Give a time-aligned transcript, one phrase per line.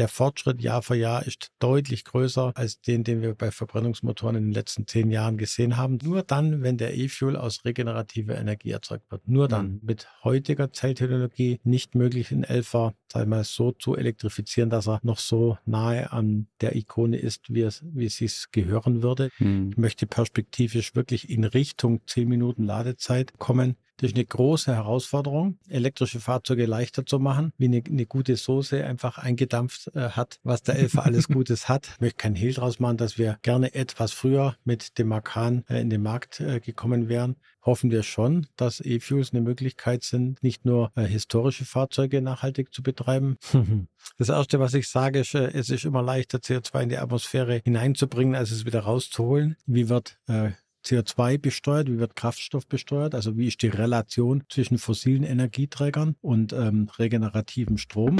[0.00, 4.44] der Fortschritt Jahr für Jahr ist deutlich größer als den, den wir bei Verbrennungsmotoren in
[4.44, 5.98] den letzten zehn Jahren gesehen haben.
[6.02, 9.28] Nur dann, wenn der E-Fuel aus regenerativer Energie erzeugt wird.
[9.28, 9.72] Nur dann.
[9.72, 9.80] Mhm.
[9.82, 15.18] Mit heutiger Zelltechnologie nicht möglich, in Elfer, sagen wir so zu elektrifizieren, dass er noch
[15.18, 19.28] so nahe an der Ikone ist, wie es, wie es sich gehören würde.
[19.38, 19.68] Mhm.
[19.72, 23.76] Ich möchte perspektivisch wirklich in Richtung zehn Minuten Ladezeit kommen.
[24.00, 28.82] Das ist eine große Herausforderung, elektrische Fahrzeuge leichter zu machen, wie eine, eine gute Soße
[28.82, 31.86] einfach eingedampft äh, hat, was der Elfer alles Gutes hat.
[31.96, 35.82] Ich möchte keinen Hehl draus machen, dass wir gerne etwas früher mit dem Makan äh,
[35.82, 37.36] in den Markt äh, gekommen wären.
[37.60, 42.82] Hoffen wir schon, dass E-Fuels eine Möglichkeit sind, nicht nur äh, historische Fahrzeuge nachhaltig zu
[42.82, 43.36] betreiben.
[44.16, 47.60] das Erste, was ich sage, ist, äh, es ist immer leichter, CO2 in die Atmosphäre
[47.62, 49.56] hineinzubringen, als es wieder rauszuholen.
[49.66, 50.52] Wie wird äh,
[50.84, 56.52] CO2 besteuert, wie wird Kraftstoff besteuert, also wie ist die Relation zwischen fossilen Energieträgern und
[56.52, 58.18] ähm, regenerativem Strom.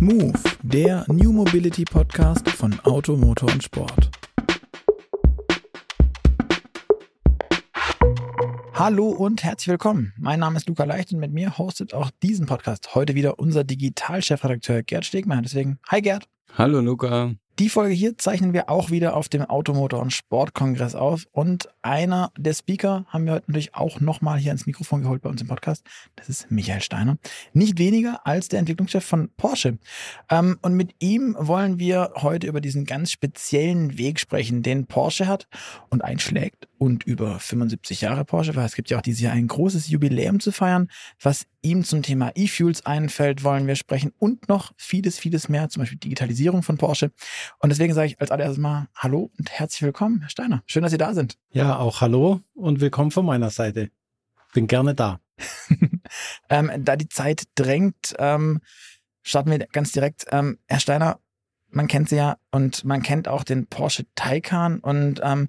[0.00, 4.10] Move, der New Mobility Podcast von Auto, Motor und Sport.
[8.74, 10.12] Hallo und herzlich willkommen.
[10.18, 13.64] Mein Name ist Luca Leicht und mit mir hostet auch diesen Podcast heute wieder unser
[13.64, 15.44] Digitalchefredakteur Gerd Stegmann.
[15.44, 16.28] Deswegen, hi Gerd.
[16.58, 17.34] Hallo Luca.
[17.60, 21.26] Die Folge hier zeichnen wir auch wieder auf dem Automotor- und Sportkongress auf.
[21.30, 25.30] Und einer der Speaker haben wir heute natürlich auch nochmal hier ins Mikrofon geholt bei
[25.30, 25.86] uns im Podcast.
[26.16, 27.16] Das ist Michael Steiner.
[27.52, 29.78] Nicht weniger als der Entwicklungschef von Porsche.
[30.30, 35.28] Ähm, und mit ihm wollen wir heute über diesen ganz speziellen Weg sprechen, den Porsche
[35.28, 35.46] hat
[35.90, 36.66] und einschlägt.
[36.84, 40.38] Und über 75 Jahre Porsche, weil es gibt ja auch dieses Jahr ein großes Jubiläum
[40.38, 40.90] zu feiern.
[41.18, 45.80] Was ihm zum Thema E-Fuels einfällt, wollen wir sprechen und noch vieles, vieles mehr, zum
[45.80, 47.10] Beispiel Digitalisierung von Porsche.
[47.58, 50.62] Und deswegen sage ich als allererstes mal Hallo und herzlich willkommen, Herr Steiner.
[50.66, 51.38] Schön, dass Sie da sind.
[51.52, 53.88] Ja, auch Hallo und willkommen von meiner Seite.
[54.52, 55.20] Bin gerne da.
[56.50, 58.60] ähm, da die Zeit drängt, ähm,
[59.22, 60.26] starten wir ganz direkt.
[60.32, 61.18] Ähm, Herr Steiner,
[61.70, 65.48] man kennt Sie ja und man kennt auch den Porsche Taycan und ähm,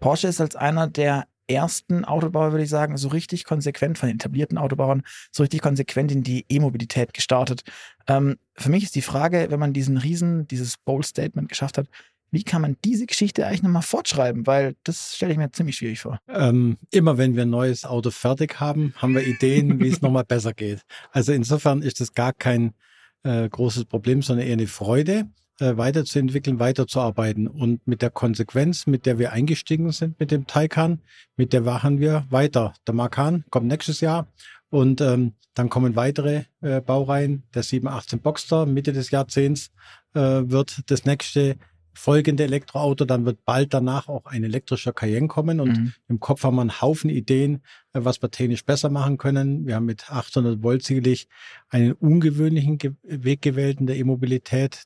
[0.00, 4.16] Porsche ist als einer der ersten Autobauer, würde ich sagen, so richtig konsequent von den
[4.16, 7.62] etablierten Autobauern, so richtig konsequent in die E-Mobilität gestartet.
[8.06, 11.88] Ähm, für mich ist die Frage, wenn man diesen Riesen, dieses Bold Statement geschafft hat,
[12.30, 14.46] wie kann man diese Geschichte eigentlich nochmal fortschreiben?
[14.46, 16.20] Weil das stelle ich mir ziemlich schwierig vor.
[16.28, 20.24] Ähm, immer wenn wir ein neues Auto fertig haben, haben wir Ideen, wie es nochmal
[20.24, 20.82] besser geht.
[21.10, 22.74] Also insofern ist das gar kein
[23.22, 25.26] äh, großes Problem, sondern eher eine Freude
[25.60, 27.48] äh, weiterzuentwickeln, weiterzuarbeiten.
[27.48, 31.00] Und mit der Konsequenz, mit der wir eingestiegen sind mit dem Taycan,
[31.36, 32.74] mit der machen wir weiter.
[32.86, 34.28] Der Macan kommt nächstes Jahr
[34.70, 37.42] und ähm, dann kommen weitere äh, Baureihen.
[37.54, 39.72] Der 718 Boxster Mitte des Jahrzehnts
[40.14, 41.56] äh, wird das nächste
[41.92, 43.04] folgende Elektroauto.
[43.04, 45.58] Dann wird bald danach auch ein elektrischer Cayenne kommen.
[45.58, 45.92] Und mhm.
[46.08, 49.66] im Kopf haben wir einen Haufen Ideen, äh, was wir technisch besser machen können.
[49.66, 51.28] Wir haben mit 800 Volt sicherlich
[51.68, 54.84] einen ungewöhnlichen Weg gewählt in der E-Mobilität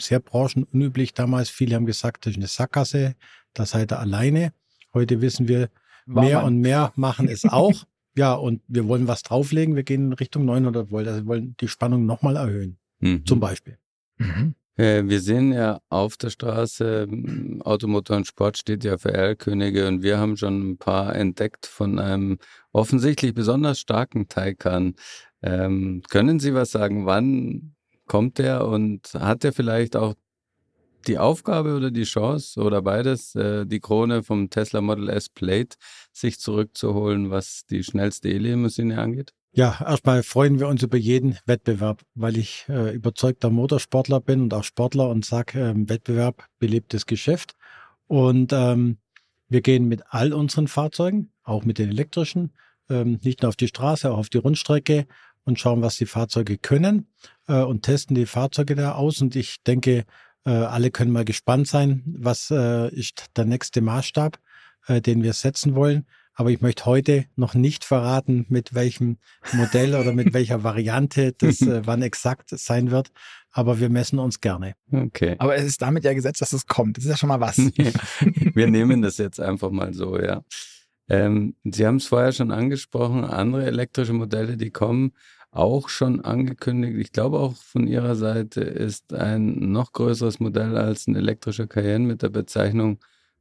[0.00, 1.50] sehr branchenunüblich damals.
[1.50, 3.14] Viele haben gesagt, das ist eine Sackgasse,
[3.54, 4.52] da seid ihr alleine.
[4.94, 5.70] Heute wissen wir,
[6.06, 6.46] War mehr man.
[6.46, 7.84] und mehr machen es auch.
[8.16, 9.76] ja, und wir wollen was drauflegen.
[9.76, 11.08] Wir gehen in Richtung 900 Volt.
[11.08, 12.78] Also wir wollen die Spannung nochmal erhöhen.
[13.00, 13.24] Mhm.
[13.26, 13.78] Zum Beispiel.
[14.18, 14.54] Mhm.
[14.76, 17.06] Äh, wir sehen ja auf der Straße,
[17.60, 21.98] Automotor und Sport steht ja für Erlkönige und wir haben schon ein paar entdeckt von
[21.98, 22.38] einem
[22.72, 24.94] offensichtlich besonders starken Taycan.
[25.42, 27.74] Ähm, können Sie was sagen, wann
[28.12, 30.12] kommt der und hat er vielleicht auch
[31.06, 35.78] die Aufgabe oder die Chance oder beides, äh, die Krone vom Tesla Model S Plate
[36.12, 39.32] sich zurückzuholen, was die schnellste E-Limousine angeht?
[39.52, 44.52] Ja, erstmal freuen wir uns über jeden Wettbewerb, weil ich äh, überzeugter Motorsportler bin und
[44.52, 47.52] auch Sportler und sage, ähm, Wettbewerb belebt das Geschäft.
[48.08, 48.98] Und ähm,
[49.48, 52.52] wir gehen mit all unseren Fahrzeugen, auch mit den elektrischen,
[52.90, 55.06] ähm, nicht nur auf die Straße, auch auf die Rundstrecke
[55.44, 57.08] und schauen, was die Fahrzeuge können
[57.48, 59.20] äh, und testen die Fahrzeuge da aus.
[59.20, 60.04] Und ich denke,
[60.44, 64.38] äh, alle können mal gespannt sein, was äh, ist der nächste Maßstab,
[64.86, 66.06] äh, den wir setzen wollen.
[66.34, 69.18] Aber ich möchte heute noch nicht verraten, mit welchem
[69.52, 73.10] Modell oder mit welcher Variante das äh, wann exakt sein wird.
[73.50, 74.74] Aber wir messen uns gerne.
[74.90, 75.36] Okay.
[75.38, 76.96] Aber es ist damit ja gesetzt, dass es kommt.
[76.96, 77.58] Das ist ja schon mal was.
[78.54, 80.42] wir nehmen das jetzt einfach mal so, ja.
[81.12, 85.12] Ähm, Sie haben es vorher schon angesprochen, andere elektrische Modelle, die kommen,
[85.50, 86.96] auch schon angekündigt.
[86.98, 92.06] Ich glaube auch von Ihrer Seite ist ein noch größeres Modell als ein elektrischer Cayenne
[92.06, 92.98] mit der Bezeichnung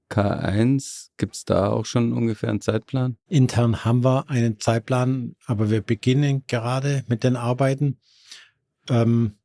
[0.09, 1.11] K1.
[1.15, 3.15] Gibt es da auch schon ungefähr einen Zeitplan?
[3.29, 7.99] Intern haben wir einen Zeitplan, aber wir beginnen gerade mit den Arbeiten.
[8.89, 9.35] Ähm,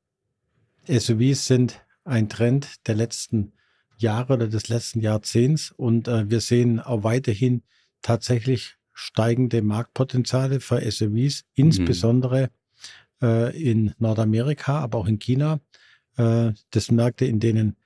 [0.89, 3.53] SUVs sind ein Trend der letzten
[3.99, 7.63] Jahre oder des letzten Jahrzehnts und äh, wir sehen auch weiterhin
[8.03, 12.51] tatsächlich steigende Marktpotenziale für SUVs, insbesondere
[13.23, 15.61] äh, in Nordamerika, aber auch in China.
[16.17, 17.77] Äh, das Märkte, in denen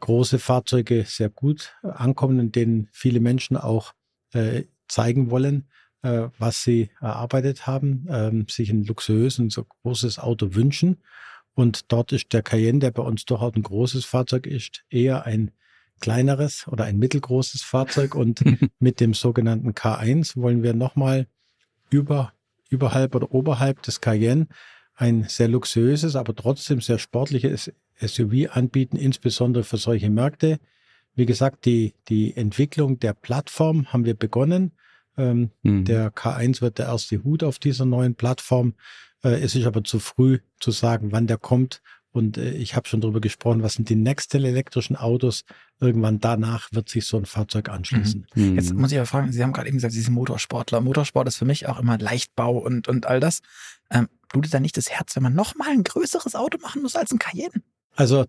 [0.00, 3.94] große Fahrzeuge sehr gut ankommen, in denen viele Menschen auch
[4.32, 5.68] äh, zeigen wollen,
[6.02, 10.98] äh, was sie erarbeitet haben, ähm, sich ein luxuriöses, so großes Auto wünschen.
[11.54, 15.52] Und dort ist der Cayenne, der bei uns durchaus ein großes Fahrzeug ist, eher ein
[16.02, 18.14] kleineres oder ein mittelgroßes Fahrzeug.
[18.14, 18.42] Und
[18.78, 21.26] mit dem sogenannten K1 wollen wir nochmal
[21.88, 22.34] über,
[22.68, 24.48] überhalb oder oberhalb des Cayenne
[24.94, 30.58] ein sehr luxuriöses, aber trotzdem sehr sportliches SUV anbieten, insbesondere für solche Märkte.
[31.14, 34.72] Wie gesagt, die, die Entwicklung der Plattform haben wir begonnen.
[35.16, 35.84] Ähm, mhm.
[35.84, 38.74] Der K1 wird der erste Hut auf dieser neuen Plattform.
[39.22, 41.82] Äh, es ist aber zu früh zu sagen, wann der kommt.
[42.12, 45.44] Und äh, ich habe schon darüber gesprochen, was sind die nächsten elektrischen Autos.
[45.80, 48.26] Irgendwann danach wird sich so ein Fahrzeug anschließen.
[48.34, 48.50] Mhm.
[48.50, 48.54] mhm.
[48.56, 50.80] Jetzt muss ich aber fragen, Sie haben gerade eben gesagt, Sie sind Motorsportler.
[50.80, 53.40] Motorsport ist für mich auch immer Leichtbau und, und all das.
[53.90, 57.12] Ähm, blutet da nicht das Herz, wenn man nochmal ein größeres Auto machen muss als
[57.12, 57.62] ein Cayenne?
[57.96, 58.26] Also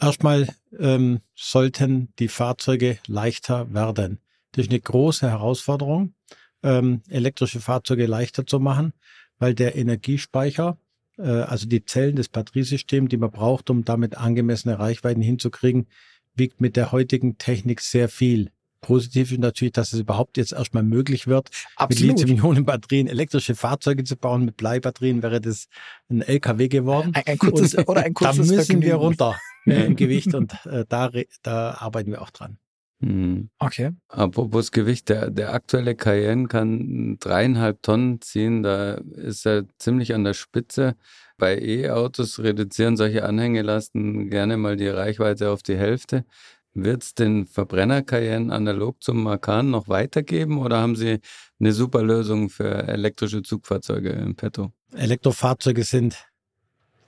[0.00, 0.48] erstmal
[0.78, 4.20] ähm, sollten die Fahrzeuge leichter werden.
[4.52, 6.14] Das ist eine große Herausforderung,
[6.62, 8.92] ähm, elektrische Fahrzeuge leichter zu machen,
[9.38, 10.78] weil der Energiespeicher,
[11.22, 15.86] also die Zellen des Batteriesystems, die man braucht, um damit angemessene Reichweiten hinzukriegen,
[16.34, 18.50] wiegt mit der heutigen Technik sehr viel.
[18.80, 22.18] Positiv ist natürlich, dass es überhaupt jetzt erstmal möglich wird, Absolut.
[22.18, 24.44] mit Lithium-Ionen-Batterien elektrische Fahrzeuge zu bauen.
[24.44, 25.68] Mit Bleibatterien wäre das
[26.10, 27.12] ein LKW geworden.
[27.14, 28.82] Ein, ein kurzes, und, oder ein kurzes Da müssen Vergnügen.
[28.82, 31.10] wir runter äh, im Gewicht und äh, da,
[31.42, 32.58] da arbeiten wir auch dran.
[33.04, 33.50] Hm.
[33.58, 33.90] Okay.
[34.08, 38.62] Apropos Gewicht, der, der aktuelle Cayenne kann dreieinhalb Tonnen ziehen.
[38.62, 40.96] Da ist er ziemlich an der Spitze.
[41.36, 46.24] Bei E-Autos reduzieren solche Anhängelasten gerne mal die Reichweite auf die Hälfte.
[46.72, 51.20] Wird es den Verbrenner Cayenne analog zum Macan noch weitergeben oder haben Sie
[51.60, 54.72] eine super Lösung für elektrische Zugfahrzeuge im Petto?
[54.92, 56.26] Elektrofahrzeuge sind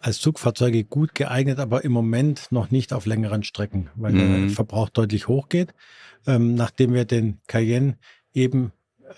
[0.06, 4.46] als Zugfahrzeuge gut geeignet, aber im Moment noch nicht auf längeren Strecken, weil mhm.
[4.46, 5.74] der Verbrauch deutlich hochgeht.
[6.28, 7.98] Ähm, nachdem wir den Cayenne
[8.32, 8.70] eben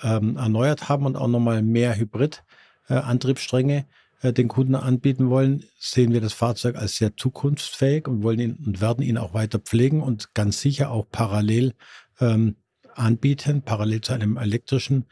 [0.03, 3.85] ähm, erneuert haben und auch nochmal mehr Hybrid-Antriebsstränge
[4.23, 8.55] äh, den Kunden anbieten wollen, sehen wir das Fahrzeug als sehr zukunftsfähig und wollen ihn
[8.55, 11.75] und werden ihn auch weiter pflegen und ganz sicher auch parallel
[12.19, 12.57] ähm,
[12.95, 15.05] anbieten, parallel zu einem elektrischen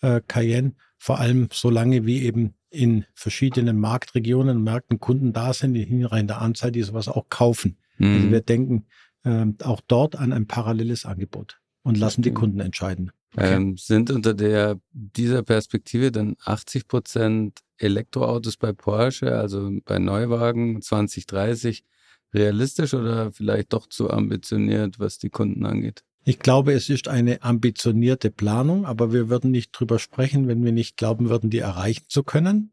[0.00, 5.74] äh, Cayenne, vor allem so lange wie eben in verschiedenen Marktregionen, Märkten Kunden da sind,
[5.74, 7.76] die hinreichende Anzahl, die sowas auch kaufen.
[7.98, 8.14] Mhm.
[8.14, 8.86] Also wir denken
[9.24, 13.12] äh, auch dort an ein paralleles Angebot und lassen die Kunden entscheiden.
[13.36, 13.54] Okay.
[13.54, 20.80] Ähm, sind unter der, dieser Perspektive dann 80 Prozent Elektroautos bei Porsche, also bei Neuwagen
[20.80, 21.84] 2030,
[22.32, 26.04] realistisch oder vielleicht doch zu ambitioniert, was die Kunden angeht?
[26.24, 30.72] Ich glaube, es ist eine ambitionierte Planung, aber wir würden nicht drüber sprechen, wenn wir
[30.72, 32.72] nicht glauben würden, die erreichen zu können.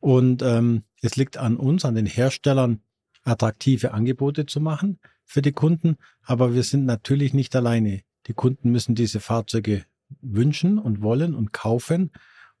[0.00, 2.80] Und ähm, es liegt an uns, an den Herstellern,
[3.22, 5.96] attraktive Angebote zu machen für die Kunden.
[6.22, 8.00] Aber wir sind natürlich nicht alleine.
[8.28, 9.84] Die Kunden müssen diese Fahrzeuge
[10.22, 12.12] wünschen und wollen und kaufen.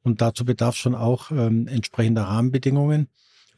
[0.02, 3.08] Und dazu bedarf schon auch ähm, entsprechender Rahmenbedingungen.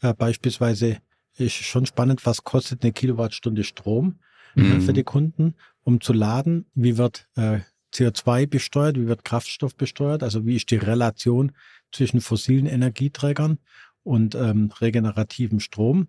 [0.01, 0.99] Äh, beispielsweise
[1.37, 4.21] ist schon spannend, was kostet eine Kilowattstunde Strom
[4.57, 4.81] äh, mhm.
[4.81, 5.55] für die Kunden,
[5.89, 6.67] um zu laden.
[6.75, 7.61] Wie wird äh,
[7.95, 8.99] CO2 besteuert?
[8.99, 10.23] Wie wird Kraftstoff besteuert?
[10.23, 11.53] Also wie ist die Relation
[11.93, 13.59] zwischen fossilen Energieträgern
[14.03, 16.09] und ähm, regenerativem Strom?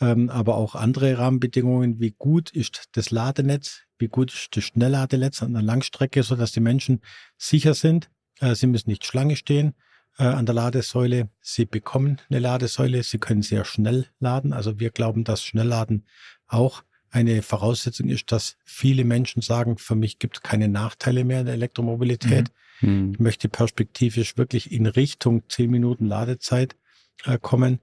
[0.00, 2.00] Ähm, aber auch andere Rahmenbedingungen.
[2.00, 3.82] Wie gut ist das Ladenetz?
[3.98, 7.02] Wie gut ist das Schnellladenetz an der Langstrecke, sodass die Menschen
[7.36, 8.08] sicher sind,
[8.40, 9.74] äh, sie müssen nicht Schlange stehen
[10.16, 11.28] äh, an der Ladesäule.
[11.42, 13.02] Sie bekommen eine Ladesäule.
[13.02, 14.54] Sie können sehr schnell laden.
[14.54, 16.06] Also wir glauben, dass Schnellladen
[16.46, 21.40] auch eine Voraussetzung ist, dass viele Menschen sagen, für mich gibt es keine Nachteile mehr
[21.40, 22.50] in der Elektromobilität.
[22.80, 23.12] Mhm.
[23.12, 26.76] Ich möchte perspektivisch wirklich in Richtung 10 Minuten Ladezeit
[27.24, 27.80] äh, kommen.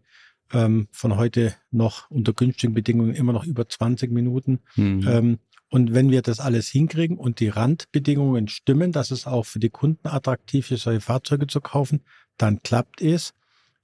[0.54, 4.60] Ähm, von heute noch unter günstigen Bedingungen immer noch über 20 Minuten.
[4.76, 5.08] Mhm.
[5.08, 5.40] Ähm,
[5.70, 9.72] und wenn wir das alles hinkriegen und die Randbedingungen stimmen, dass es auch für die
[9.72, 12.02] Kunden attraktiv ist, solche Fahrzeuge zu kaufen,
[12.38, 13.34] dann klappt es.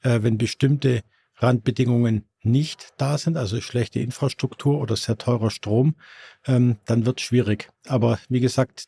[0.02, 1.02] Äh, wenn bestimmte
[1.36, 5.96] Randbedingungen nicht da sind, also schlechte Infrastruktur oder sehr teurer Strom,
[6.46, 7.70] ähm, dann wird es schwierig.
[7.88, 8.86] Aber wie gesagt,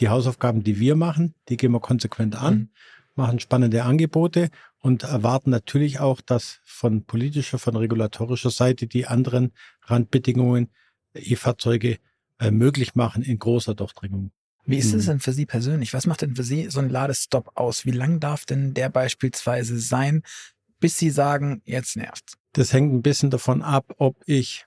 [0.00, 2.68] die Hausaufgaben, die wir machen, die gehen wir konsequent an, mhm.
[3.14, 4.50] machen spannende Angebote
[4.80, 9.52] und erwarten natürlich auch, dass von politischer, von regulatorischer Seite die anderen
[9.82, 10.70] Randbedingungen
[11.14, 11.98] E-Fahrzeuge
[12.38, 14.30] äh, möglich machen in großer Durchdringung.
[14.64, 15.12] Wie ist es mhm.
[15.12, 15.94] denn für Sie persönlich?
[15.94, 17.86] Was macht denn für Sie so ein Ladestopp aus?
[17.86, 20.22] Wie lang darf denn der beispielsweise sein,
[20.78, 22.37] bis Sie sagen, jetzt nervt's?
[22.52, 24.66] Das hängt ein bisschen davon ab, ob ich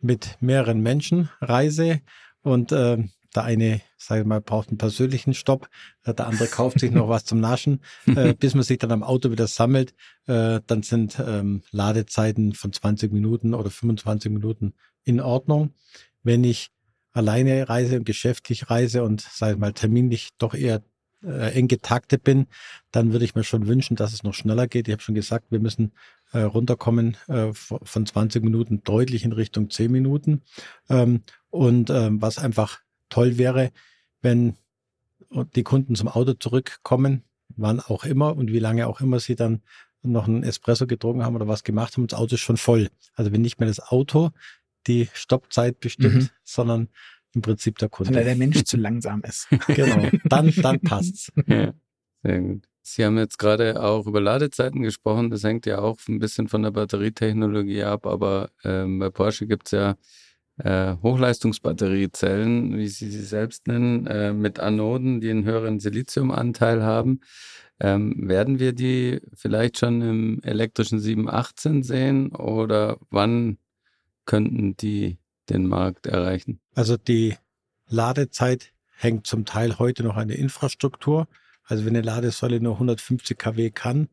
[0.00, 2.00] mit mehreren Menschen reise
[2.42, 2.98] und äh,
[3.34, 5.68] der eine, sage ich mal, braucht einen persönlichen Stopp,
[6.04, 9.02] äh, der andere kauft sich noch was zum Naschen, äh, bis man sich dann am
[9.02, 9.94] Auto wieder sammelt.
[10.26, 14.74] Äh, dann sind ähm, Ladezeiten von 20 Minuten oder 25 Minuten
[15.04, 15.74] in Ordnung.
[16.22, 16.70] Wenn ich
[17.12, 20.82] alleine reise und geschäftlich reise und, sage ich mal, terminlich doch eher
[21.24, 22.46] äh, eng getaktet bin,
[22.90, 24.88] dann würde ich mir schon wünschen, dass es noch schneller geht.
[24.88, 25.92] Ich habe schon gesagt, wir müssen
[26.32, 30.42] äh, runterkommen äh, von 20 Minuten deutlich in Richtung 10 Minuten.
[30.88, 33.70] Ähm, und ähm, was einfach toll wäre,
[34.22, 34.56] wenn
[35.54, 37.24] die Kunden zum Auto zurückkommen,
[37.56, 39.62] wann auch immer und wie lange auch immer sie dann
[40.02, 42.88] noch einen Espresso getrunken haben oder was gemacht haben, das Auto ist schon voll.
[43.14, 44.30] Also wenn nicht mehr das Auto
[44.86, 46.28] die Stoppzeit bestimmt, mhm.
[46.42, 46.88] sondern
[47.34, 48.14] im Prinzip der Kunde.
[48.14, 49.48] Weil der Mensch zu langsam ist.
[49.68, 51.32] genau, dann, dann passt's.
[51.46, 51.72] Ja,
[52.22, 52.68] sehr gut.
[52.84, 55.30] Sie haben jetzt gerade auch über Ladezeiten gesprochen.
[55.30, 59.68] Das hängt ja auch ein bisschen von der Batterietechnologie ab, aber ähm, bei Porsche gibt
[59.68, 59.96] es ja
[60.58, 67.20] äh, Hochleistungsbatteriezellen, wie Sie sie selbst nennen, äh, mit Anoden, die einen höheren Siliziumanteil haben.
[67.80, 73.58] Ähm, werden wir die vielleicht schon im elektrischen 718 sehen oder wann
[74.24, 75.18] könnten die
[75.52, 76.60] den Markt erreichen?
[76.74, 77.36] Also die
[77.88, 81.28] Ladezeit hängt zum Teil heute noch an der Infrastruktur.
[81.64, 84.08] Also wenn eine Ladesäule nur 150 kW kann,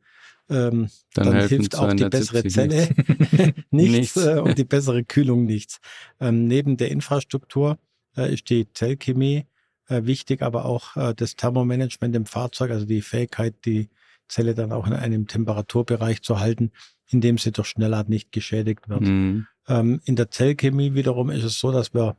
[0.49, 2.89] ähm, dann, dann hilft auch die bessere Zelle
[3.71, 4.17] nichts, nichts.
[4.17, 5.79] Äh, und die bessere Kühlung nichts.
[6.19, 7.77] Ähm, neben der Infrastruktur
[8.17, 9.45] äh, ist die Zellchemie
[9.87, 13.89] äh, wichtig, aber auch äh, das Thermomanagement im Fahrzeug, also die Fähigkeit, die
[14.27, 16.71] Zelle dann auch in einem Temperaturbereich zu halten,
[17.09, 19.01] in dem sie durch Schnelllad nicht geschädigt wird.
[19.01, 19.47] Mhm.
[19.67, 22.17] Ähm, in der Zellchemie wiederum ist es so, dass wir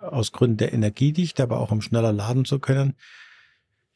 [0.00, 2.94] aus Gründen der Energiedichte, aber auch um schneller laden zu können,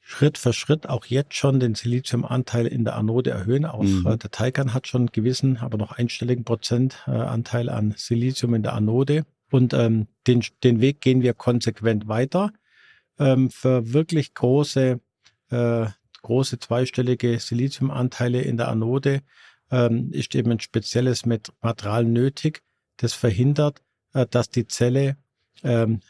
[0.08, 3.64] Schritt für Schritt auch jetzt schon den Siliziumanteil in der Anode erhöhen.
[3.64, 4.06] Auch mhm.
[4.06, 8.62] äh, der Taycan hat schon einen gewissen, aber noch einstelligen Prozentanteil äh, an Silizium in
[8.62, 9.26] der Anode.
[9.50, 12.52] Und ähm, den, den Weg gehen wir konsequent weiter.
[13.18, 15.00] Ähm, für wirklich große,
[15.50, 15.86] äh,
[16.22, 19.22] große zweistellige Siliziumanteile in der Anode
[19.70, 22.62] ähm, ist eben ein spezielles Material nötig,
[22.96, 23.82] das verhindert,
[24.14, 25.16] äh, dass die Zelle,
[25.62, 26.00] ähm,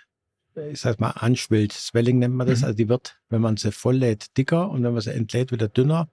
[0.70, 1.72] ich sag mal, anschwillt.
[1.72, 2.60] Swelling nennt man das.
[2.60, 2.64] Mhm.
[2.66, 6.08] Also die wird, wenn man sie volllädt, dicker und wenn man sie entlädt, wieder dünner,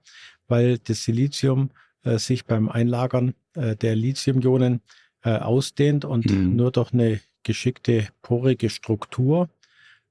[0.48, 1.70] weil das Silizium
[2.02, 4.80] äh, sich beim Einlagern äh, der Lithium-Ionen
[5.22, 6.56] äh, ausdehnt und mhm.
[6.56, 9.48] nur durch eine geschickte porige Struktur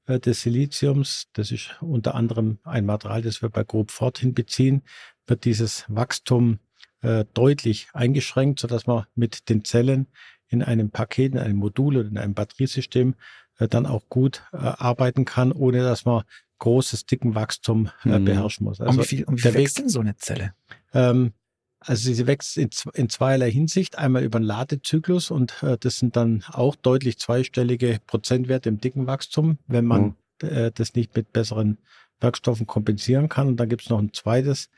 [0.05, 4.83] äh, des Siliziums, das ist unter anderem ein Material, das wir bei Grob Fortin beziehen,
[5.27, 6.59] wird dieses Wachstum
[7.03, 10.07] äh, deutlich eingeschränkt, sodass man mit den Zellen
[10.47, 13.15] in einem Paket, in einem Modul oder in einem Batteriesystem
[13.59, 16.23] äh, dann auch gut äh, arbeiten kann, ohne dass man
[16.59, 18.25] großes, dicken Wachstum äh, mhm.
[18.25, 18.79] beherrschen muss.
[18.79, 20.53] Also um wie viel, um wie viel wächst denn so eine Zelle?
[20.93, 21.33] Ähm,
[21.79, 23.97] also sie wächst in, in zweierlei Hinsicht.
[23.97, 29.07] Einmal über den Ladezyklus und äh, das sind dann auch deutlich zweistellige Prozentwerte im dicken
[29.07, 30.47] Wachstum, wenn man mhm.
[30.47, 31.79] äh, das nicht mit besseren
[32.21, 33.47] Werkstoffen kompensieren kann.
[33.47, 34.69] Und dann gibt es noch ein zweites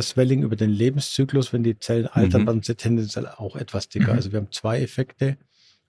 [0.00, 1.52] Swelling über den Lebenszyklus.
[1.52, 2.46] Wenn die Zellen altern, mhm.
[2.46, 4.12] dann sind sie tendenziell auch etwas dicker.
[4.12, 4.16] Mhm.
[4.16, 5.36] Also wir haben zwei Effekte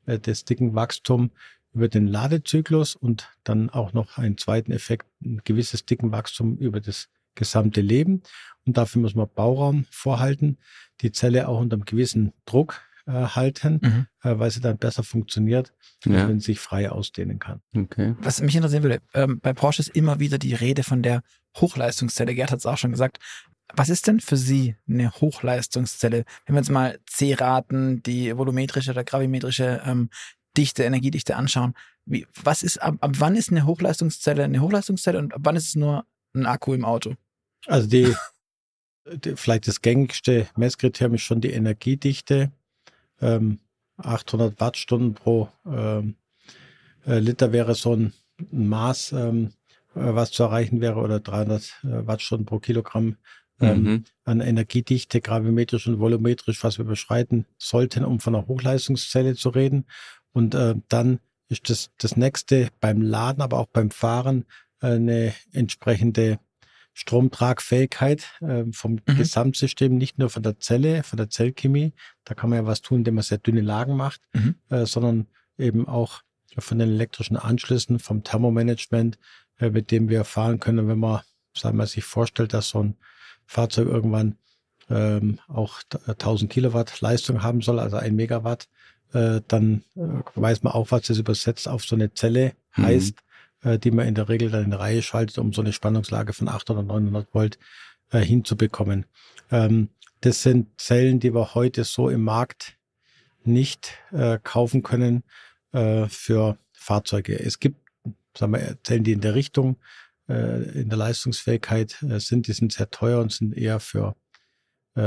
[0.06, 1.32] äh, des dicken Wachstums
[1.74, 6.82] über den Ladezyklus und dann auch noch einen zweiten Effekt, ein gewisses dicken Wachstum über
[6.82, 8.22] das gesamte Leben.
[8.66, 10.58] Und dafür muss man Bauraum vorhalten,
[11.02, 14.08] die Zelle auch unter einem gewissen Druck äh, halten, mhm.
[14.22, 15.74] äh, weil sie dann besser funktioniert,
[16.06, 16.28] ja.
[16.28, 17.62] wenn sie sich frei ausdehnen kann.
[17.76, 18.16] Okay.
[18.20, 21.22] Was mich interessieren würde, ähm, bei Porsche ist immer wieder die Rede von der
[21.58, 22.34] Hochleistungszelle.
[22.34, 23.20] Gerd hat es auch schon gesagt.
[23.76, 26.26] Was ist denn für Sie eine Hochleistungszelle?
[26.46, 30.10] Wenn wir uns mal C-Raten, die volumetrische oder gravimetrische ähm,
[30.56, 31.74] Dichte, Energiedichte anschauen,
[32.06, 35.70] wie, was ist, ab, ab wann ist eine Hochleistungszelle eine Hochleistungszelle und ab wann ist
[35.70, 36.06] es nur
[36.36, 37.16] ein Akku im Auto?
[37.66, 38.14] Also die,
[39.12, 42.52] die vielleicht das gängigste Messkriterium ist schon die Energiedichte.
[43.22, 43.60] Ähm,
[43.98, 46.16] 800 Wattstunden pro ähm,
[47.06, 48.14] äh, Liter wäre so ein,
[48.52, 49.54] Maß, ähm,
[49.96, 53.18] äh, was zu erreichen wäre, oder 300 äh, Wattstunden pro Kilogramm
[53.60, 54.04] ähm, mhm.
[54.26, 59.86] an Energiedichte, gravimetrisch und volumetrisch, was wir beschreiten sollten, um von einer Hochleistungszelle zu reden.
[60.32, 64.46] Und äh, dann ist das, das nächste beim Laden, aber auch beim Fahren
[64.80, 66.40] eine entsprechende
[66.94, 69.18] Stromtragfähigkeit äh, vom mhm.
[69.18, 71.94] Gesamtsystem, nicht nur von der Zelle, von der Zellchemie.
[72.24, 74.56] Da kann man ja was tun, indem man sehr dünne Lagen macht, mhm.
[74.70, 76.22] äh, sondern eben auch
[76.58, 79.18] von den elektrischen Anschlüssen, vom Thermomanagement,
[79.60, 80.88] äh, mit dem wir fahren können.
[80.88, 81.22] Wenn man,
[81.58, 82.98] sagen wir, sich vorstellt, dass so ein
[83.46, 84.38] Fahrzeug irgendwann
[84.90, 88.68] ähm, auch 1000 Kilowatt Leistung haben soll, also ein Megawatt,
[89.14, 90.02] äh, dann äh,
[90.36, 92.86] weiß man auch, was das übersetzt auf so eine Zelle mhm.
[93.64, 96.48] Äh, die man in der Regel dann in Reihe schaltet, um so eine Spannungslage von
[96.48, 97.58] 800, 900 Volt
[98.12, 99.06] äh, hinzubekommen.
[99.52, 99.90] Ähm,
[100.22, 102.78] das sind Zellen, die wir heute so im Markt
[103.44, 105.24] nicht äh, kaufen können
[106.08, 107.40] für Fahrzeuge.
[107.40, 107.80] Es gibt
[108.38, 109.78] sagen wir, Zellen, die in der Richtung,
[110.28, 114.16] in der Leistungsfähigkeit äh, sind, die sind sehr teuer und sind eher für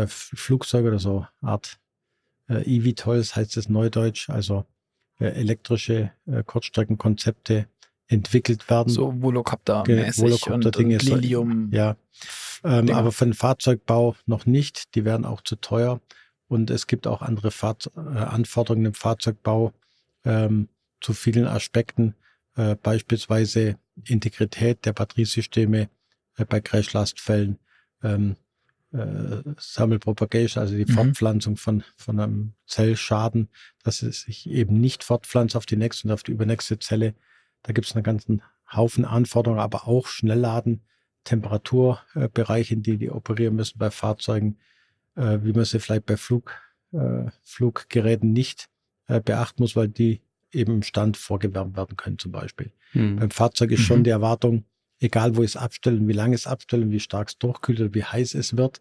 [0.09, 1.79] Flugzeuge oder so Art
[2.49, 4.67] äh, eVTOLs heißt es neudeutsch, also
[5.21, 6.11] elektrische
[6.47, 7.69] Kurzstreckenkonzepte
[8.09, 8.93] entwickelt werden.
[8.93, 11.71] So Volocopter-mäßig Volocopter und, und Lilium.
[11.73, 11.97] Ja,
[12.65, 14.95] ähm, aber für den Fahrzeugbau noch nicht.
[14.95, 16.01] Die werden auch zu teuer.
[16.49, 19.73] Und es gibt auch andere Fahr äh, Anforderungen im Fahrzeugbau
[20.25, 20.69] ähm,
[21.01, 22.15] zu vielen Aspekten,
[22.57, 25.89] äh, beispielsweise Integrität der Batteriesysteme
[26.37, 27.59] äh, bei Crashlastfällen,
[28.03, 28.37] ähm,
[28.93, 29.43] äh,
[29.75, 30.95] Thermal Propagation, also die mhm.
[30.95, 33.49] Fortpflanzung von, von einem Zellschaden,
[33.83, 37.15] dass es sich eben nicht fortpflanzt auf die nächste und auf die übernächste Zelle.
[37.67, 38.43] Da gibt es einen ganzen
[38.73, 40.83] Haufen Anforderungen, aber auch Schnellladen,
[41.25, 44.59] Temperaturbereiche, in die die operieren müssen bei Fahrzeugen,
[45.17, 46.53] äh, wie man sie vielleicht bei Flug,
[46.93, 48.69] äh, Fluggeräten nicht
[49.09, 52.71] äh, beachten muss, weil die eben im Stand vorgewärmt werden können zum Beispiel.
[52.93, 53.17] Mhm.
[53.17, 54.05] Beim Fahrzeug ist schon mhm.
[54.05, 54.65] die Erwartung,
[55.01, 58.05] egal wo ich es abstelle, wie lange es abstelle, wie stark es durchkühlt oder wie
[58.05, 58.81] heiß es wird,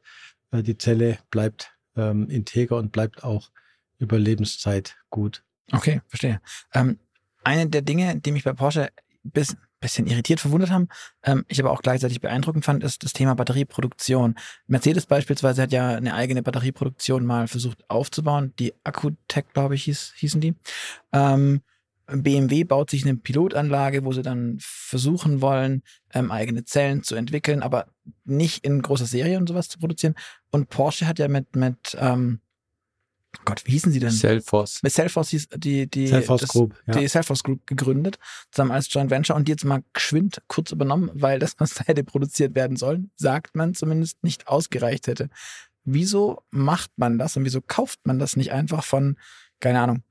[0.52, 3.50] die Zelle bleibt ähm, integer und bleibt auch
[3.98, 5.44] über Lebenszeit gut.
[5.72, 6.40] Okay, verstehe.
[6.74, 7.00] Ähm,
[7.46, 8.90] eine der Dinge, die mich bei Porsche
[9.24, 10.88] bis bisschen irritiert, verwundert haben,
[11.24, 14.36] ähm, ich aber auch gleichzeitig beeindruckend fand, ist das Thema Batterieproduktion.
[14.68, 18.54] Mercedes beispielsweise hat ja eine eigene Batterieproduktion mal versucht aufzubauen.
[18.58, 20.56] Die Accutech, glaube ich, hieß, hießen die.
[21.14, 21.62] Ähm,
[22.08, 25.82] BMW baut sich eine Pilotanlage, wo sie dann versuchen wollen,
[26.14, 27.88] ähm, eigene Zellen zu entwickeln, aber
[28.24, 30.16] nicht in großer Serie und sowas zu produzieren.
[30.52, 32.42] Und Porsche hat ja mit, mit ähm,
[33.44, 34.12] Gott, wie hießen sie denn?
[34.12, 34.82] Cellforce.
[34.84, 36.94] Mit Cellforce hieß die, die, Cellforce das, Group, ja.
[36.94, 38.18] die Cellforce Group gegründet,
[38.52, 41.84] zusammen als Joint Venture und die jetzt mal geschwind kurz übernommen, weil das, was da
[41.86, 45.30] hätte produziert werden sollen, sagt man zumindest nicht ausgereicht hätte.
[45.84, 49.18] Wieso macht man das und wieso kauft man das nicht einfach von,
[49.60, 50.04] keine Ahnung,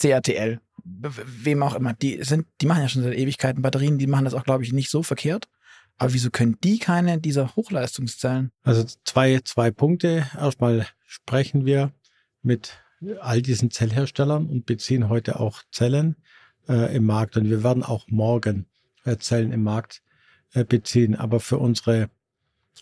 [0.00, 1.92] CATL, wem auch immer.
[1.94, 4.72] Die sind, die machen ja schon seit Ewigkeiten Batterien, die machen das auch, glaube ich,
[4.72, 5.48] nicht so verkehrt.
[5.98, 8.52] Aber wieso können die keine dieser Hochleistungszellen?
[8.62, 10.26] Also zwei, zwei Punkte.
[10.34, 11.92] Erstmal sprechen wir
[12.42, 12.78] mit
[13.20, 16.16] all diesen Zellherstellern und beziehen heute auch Zellen
[16.68, 17.36] äh, im Markt.
[17.36, 18.66] Und wir werden auch morgen
[19.04, 20.02] äh, Zellen im Markt
[20.52, 21.14] äh, beziehen.
[21.14, 22.10] Aber für unsere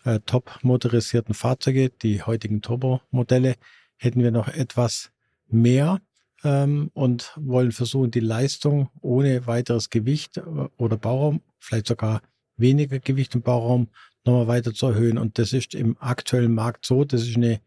[0.04, 3.54] äh, top motorisierten Fahrzeuge, die heutigen Turbo-Modelle,
[3.96, 5.10] hätten wir noch etwas
[5.48, 6.00] mehr
[6.44, 10.42] ähm, und wollen versuchen, die Leistung ohne weiteres Gewicht äh,
[10.76, 12.22] oder Bauraum, vielleicht sogar
[12.56, 13.88] weniger Gewicht im Bauraum,
[14.24, 15.18] nochmal weiter zu erhöhen.
[15.18, 17.60] Und das ist im aktuellen Markt so, das ist eine,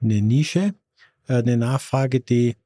[0.00, 0.74] eine Nische,
[1.36, 2.56] eine Nachfrage, die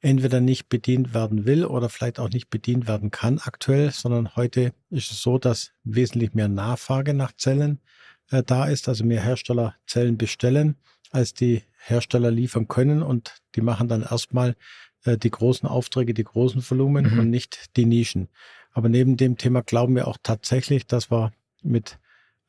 [0.00, 4.72] entweder nicht bedient werden will oder vielleicht auch nicht bedient werden kann aktuell, sondern heute
[4.90, 7.80] ist es so, dass wesentlich mehr Nachfrage nach Zellen
[8.30, 10.76] äh, da ist, also mehr Hersteller Zellen bestellen,
[11.10, 14.54] als die Hersteller liefern können und die machen dann erstmal
[15.04, 17.18] äh, die großen Aufträge, die großen Volumen mhm.
[17.18, 18.28] und nicht die Nischen.
[18.72, 21.98] Aber neben dem Thema glauben wir auch tatsächlich, dass wir mit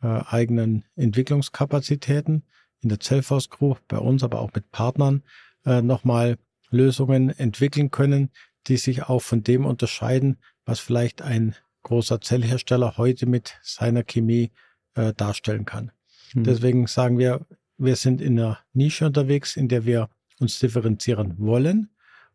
[0.01, 2.43] äh, eigenen Entwicklungskapazitäten
[2.81, 5.23] in der Cellforce Group, bei uns, aber auch mit Partnern,
[5.67, 6.37] äh, nochmal
[6.69, 8.31] Lösungen entwickeln können,
[8.67, 14.51] die sich auch von dem unterscheiden, was vielleicht ein großer Zellhersteller heute mit seiner Chemie
[14.95, 15.91] äh, darstellen kann.
[16.33, 16.43] Mhm.
[16.45, 17.45] Deswegen sagen wir,
[17.77, 21.89] wir sind in einer Nische unterwegs, in der wir uns differenzieren wollen.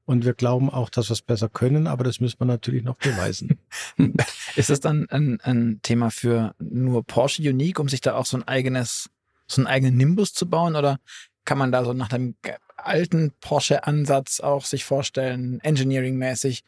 [0.04, 2.96] Und wir glauben auch, dass wir es besser können, aber das müssen wir natürlich noch
[2.96, 3.58] beweisen.
[4.56, 8.36] Ist das dann ein, ein Thema für nur Porsche Unique, um sich da auch so
[8.36, 9.10] ein eigenes,
[9.46, 10.74] so einen eigenen Nimbus zu bauen?
[10.74, 10.98] Oder
[11.44, 12.34] kann man da so nach dem
[12.76, 16.64] alten Porsche-Ansatz auch sich vorstellen, engineering-mäßig,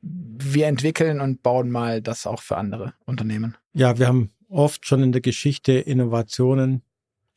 [0.00, 3.56] wir entwickeln und bauen mal das auch für andere Unternehmen?
[3.72, 6.82] Ja, wir haben oft schon in der Geschichte Innovationen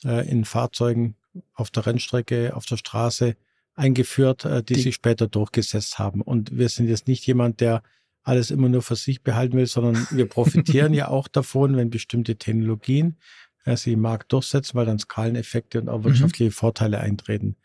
[0.04, 1.16] äh, in Fahrzeugen
[1.54, 3.36] auf der Rennstrecke, auf der Straße
[3.76, 6.22] eingeführt, äh, die, die sich später durchgesetzt haben.
[6.22, 7.82] Und wir sind jetzt nicht jemand, der
[8.24, 12.36] alles immer nur für sich behalten will, sondern wir profitieren ja auch davon, wenn bestimmte
[12.36, 13.18] Technologien
[13.66, 16.06] sie im Markt durchsetzen, weil dann Skaleneffekte und auch mhm.
[16.06, 16.56] wirtschaftliche mhm.
[16.56, 17.56] Vorteile eintreten.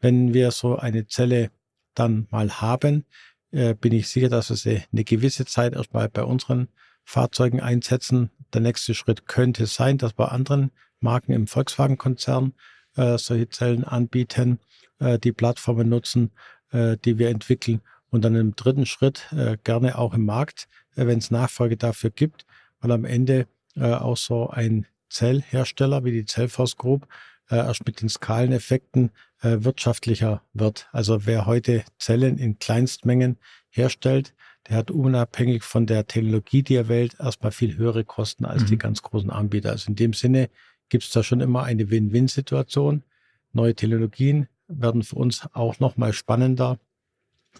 [0.00, 1.50] Wenn wir so eine Zelle
[1.94, 3.04] dann mal haben,
[3.50, 6.68] äh, bin ich sicher, dass wir sie eine gewisse Zeit erstmal bei unseren
[7.04, 8.30] Fahrzeugen einsetzen.
[8.52, 10.70] Der nächste Schritt könnte sein, dass wir anderen
[11.00, 12.54] Marken im Volkswagen-Konzern
[12.96, 14.60] äh, solche Zellen anbieten
[14.98, 16.32] äh, die Plattformen nutzen,
[16.70, 21.06] äh, die wir entwickeln und dann im dritten Schritt äh, gerne auch im Markt, äh,
[21.06, 22.46] wenn es Nachfrage dafür gibt,
[22.80, 23.46] weil am Ende
[23.76, 27.06] äh, auch so ein Zellhersteller wie die Cellforce Group
[27.50, 30.88] äh, erst mit den Skaleneffekten wirtschaftlicher wird.
[30.90, 33.38] Also wer heute Zellen in Kleinstmengen
[33.70, 34.34] herstellt,
[34.68, 38.66] der hat unabhängig von der Technologie, die er wählt, erstmal viel höhere Kosten als mhm.
[38.66, 39.70] die ganz großen Anbieter.
[39.70, 40.50] Also in dem Sinne
[40.88, 43.04] gibt es da schon immer eine Win-Win-Situation.
[43.52, 46.80] Neue Technologien werden für uns auch nochmal spannender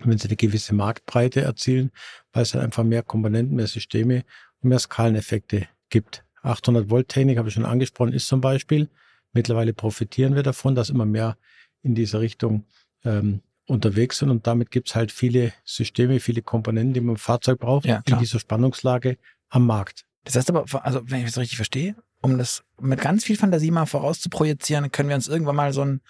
[0.04, 1.90] wenn sie eine gewisse Marktbreite erzielen,
[2.32, 4.24] weil es dann einfach mehr Komponenten, mehr Systeme
[4.60, 6.24] und mehr Skaleneffekte gibt.
[6.42, 8.88] 800 Volt Technik habe ich schon angesprochen, ist zum Beispiel.
[9.32, 11.36] Mittlerweile profitieren wir davon, dass immer mehr
[11.82, 12.64] in dieser Richtung
[13.04, 17.18] ähm, unterwegs sind und damit gibt es halt viele Systeme, viele Komponenten, die man im
[17.18, 19.18] Fahrzeug braucht, Ja, in dieser Spannungslage
[19.50, 20.06] am Markt.
[20.24, 23.70] Das heißt aber, also wenn ich das richtig verstehe, um das mit ganz viel Fantasie
[23.70, 26.00] mal vorauszuprojizieren, können wir uns irgendwann mal so einen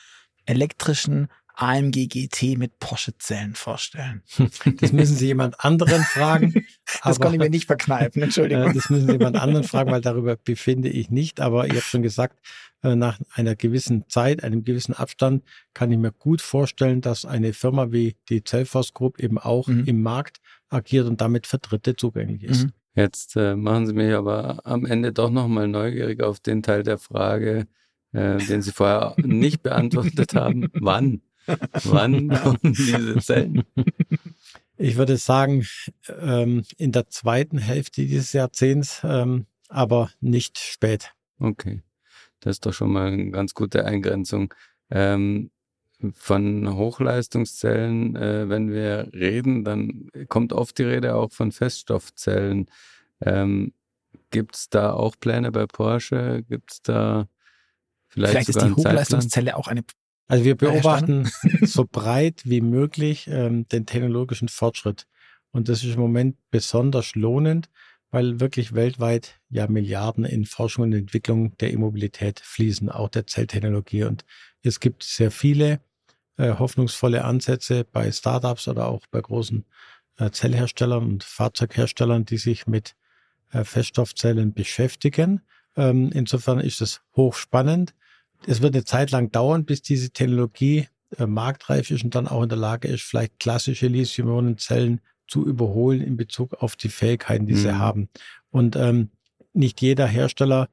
[0.46, 4.22] elektrischen AMG GT mit Porsche-Zellen vorstellen.
[4.80, 6.54] Das müssen Sie jemand anderen fragen.
[7.04, 8.72] Das aber- konnte ich mir nicht verkneifen, Äh, Entschuldigung.
[8.74, 11.40] Das müssen Sie jemand anderen fragen, weil darüber befinde ich nicht.
[11.40, 12.38] Aber ich habe schon gesagt,
[12.82, 15.42] äh, nach einer gewissen Zeit, einem gewissen Abstand,
[15.74, 19.84] kann ich mir gut vorstellen, dass eine Firma wie die Cellforce Group eben auch Mhm.
[19.84, 22.64] im Markt agiert und damit für Dritte zugänglich ist.
[22.64, 22.72] Mhm.
[22.94, 26.98] Jetzt äh, machen Sie mich aber am Ende doch nochmal neugierig auf den Teil der
[26.98, 27.66] Frage,
[28.12, 30.68] äh, den Sie vorher nicht beantwortet haben.
[30.72, 31.20] Wann?
[31.84, 33.62] Wann kommen diese Zellen?
[34.80, 35.66] Ich würde sagen,
[36.20, 41.12] ähm, in der zweiten Hälfte dieses Jahrzehnts, ähm, aber nicht spät.
[41.40, 41.82] Okay,
[42.40, 44.54] das ist doch schon mal eine ganz gute Eingrenzung.
[44.90, 45.50] Ähm,
[46.12, 52.70] von Hochleistungszellen, äh, wenn wir reden, dann kommt oft die Rede auch von Feststoffzellen.
[53.20, 53.72] Ähm,
[54.30, 56.44] Gibt es da auch Pläne bei Porsche?
[56.48, 57.28] Gibt es da
[58.06, 58.92] vielleicht, Vielleicht ist die einen Zeitplan?
[58.92, 59.82] Hochleistungszelle auch eine.
[60.28, 61.30] Also wir beobachten
[61.62, 65.06] so breit wie möglich ähm, den technologischen Fortschritt.
[65.50, 67.70] Und das ist im Moment besonders lohnend,
[68.10, 74.04] weil wirklich weltweit ja Milliarden in Forschung und Entwicklung der E-Mobilität fließen, auch der Zelltechnologie.
[74.04, 74.24] Und
[74.62, 75.80] es gibt sehr viele
[76.36, 79.64] äh, hoffnungsvolle Ansätze bei Startups oder auch bei großen
[80.18, 82.94] äh, Zellherstellern und Fahrzeugherstellern, die sich mit
[83.50, 85.40] äh, Feststoffzellen beschäftigen.
[85.76, 87.94] Ähm, insofern ist es hochspannend.
[88.46, 92.42] Es wird eine Zeit lang dauern, bis diese Technologie äh, marktreif ist und dann auch
[92.42, 97.54] in der Lage ist, vielleicht klassische Lithium-Ionen-Zellen zu überholen in Bezug auf die Fähigkeiten, die
[97.54, 97.78] sie Mhm.
[97.78, 98.08] haben.
[98.50, 99.10] Und ähm,
[99.52, 100.68] nicht jeder Hersteller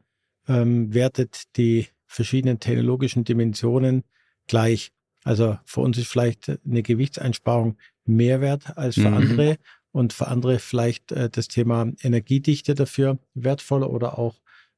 [0.47, 4.03] ähm, wertet die verschiedenen technologischen Dimensionen
[4.47, 4.91] gleich.
[5.23, 9.17] Also für uns ist vielleicht eine Gewichtseinsparung mehr wert als für Mhm.
[9.17, 9.57] andere
[9.91, 14.35] und für andere vielleicht äh, das Thema Energiedichte dafür wertvoller oder auch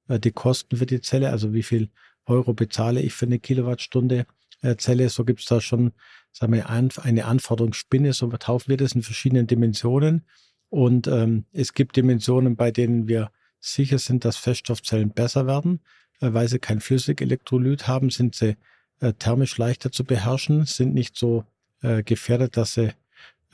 [0.07, 1.89] äh, die Kosten für die Zelle, also wie viel
[2.27, 4.25] Euro bezahle ich für eine Kilowattstunde
[4.61, 5.09] äh, Zelle.
[5.09, 5.93] So gibt es da schon
[6.31, 10.23] sagen wir, ein- eine Anforderungsspinne, so vertaufen wir das in verschiedenen Dimensionen.
[10.69, 15.79] Und ähm, es gibt Dimensionen, bei denen wir sicher sind, dass Feststoffzellen besser werden,
[16.21, 18.55] äh, weil sie kein Flüssigelektrolyt haben, sind sie
[18.99, 21.45] äh, thermisch leichter zu beherrschen, sind nicht so
[21.81, 22.91] äh, gefährdet, dass sie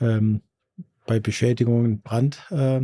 [0.00, 0.42] ähm,
[1.06, 2.78] bei Beschädigungen Brand äh,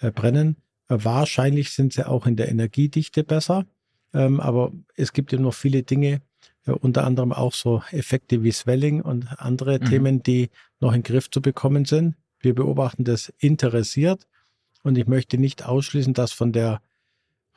[0.00, 0.56] äh, brennen.
[0.88, 3.66] Wahrscheinlich sind sie auch in der Energiedichte besser,
[4.14, 6.22] ähm, aber es gibt ja noch viele Dinge,
[6.66, 9.84] äh, unter anderem auch so Effekte wie Swelling und andere Mhm.
[9.84, 12.16] Themen, die noch in den Griff zu bekommen sind.
[12.40, 14.26] Wir beobachten das interessiert
[14.84, 16.80] und ich möchte nicht ausschließen, dass von der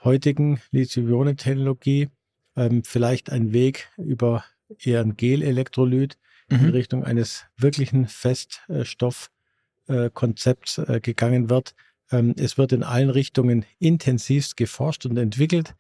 [0.04, 2.10] heutigen Lithium-Ionen-Technologie
[2.56, 4.44] ähm, vielleicht ein Weg über
[4.80, 6.18] eher ein Gel-Elektrolyt
[6.50, 6.70] in Mhm.
[6.72, 11.74] Richtung eines wirklichen Feststoffkonzepts äh, gegangen wird.
[12.12, 15.76] Ähm, es wird in allen Richtungen intensivst geforscht und entwickelt.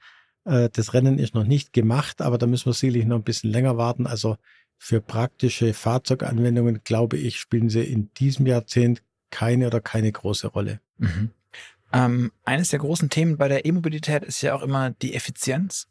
[0.45, 3.51] Äh, das Rennen ist noch nicht gemacht, aber da müssen wir sicherlich noch ein bisschen
[3.51, 4.07] länger warten.
[4.07, 4.37] Also
[4.77, 10.79] für praktische Fahrzeuganwendungen, glaube ich, spielen sie in diesem Jahrzehnt keine oder keine große Rolle.
[10.97, 11.29] Mhm.
[11.93, 15.87] Ähm, eines der großen Themen bei der E-Mobilität ist ja auch immer die Effizienz.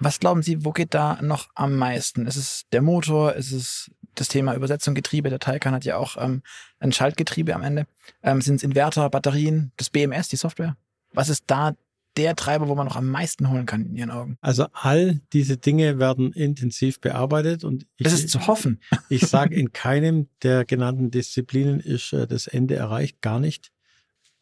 [0.00, 2.26] Was glauben Sie, wo geht da noch am meisten?
[2.26, 3.34] Ist es der Motor?
[3.34, 5.30] Ist es das Thema Übersetzung, Getriebe?
[5.30, 6.42] Der Taycan hat ja auch ähm,
[6.78, 7.86] ein Schaltgetriebe am Ende.
[8.22, 10.76] Ähm, Sind es Inverter, Batterien, das BMS, die Software?
[11.12, 11.74] Was ist da
[12.18, 14.36] der Treiber, wo man noch am meisten holen kann in Ihren Augen?
[14.40, 18.80] Also all diese Dinge werden intensiv bearbeitet und ich, Das ist zu hoffen.
[19.08, 23.72] ich sage, in keinem der genannten Disziplinen ist äh, das Ende erreicht, gar nicht.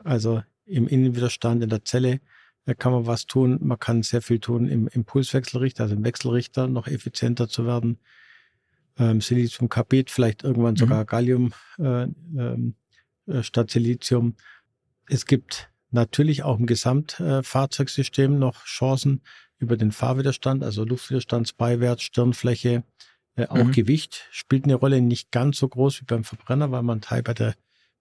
[0.03, 2.21] Also im Innenwiderstand in der Zelle
[2.65, 3.59] äh, kann man was tun.
[3.61, 7.99] Man kann sehr viel tun im Impulswechselrichter, also im Wechselrichter, noch effizienter zu werden.
[8.99, 10.79] Ähm, Siliziumkarbid, vielleicht irgendwann Mhm.
[10.79, 12.75] sogar Gallium äh, ähm,
[13.27, 14.35] äh, statt Silizium.
[15.09, 19.23] Es gibt natürlich auch im Gesamtfahrzeugsystem noch Chancen
[19.59, 22.85] über den Fahrwiderstand, also Luftwiderstandsbeiwert, Stirnfläche,
[23.37, 23.73] äh, auch Mhm.
[23.73, 27.35] Gewicht spielt eine Rolle, nicht ganz so groß wie beim Verbrenner, weil man Teil bei
[27.35, 27.55] der,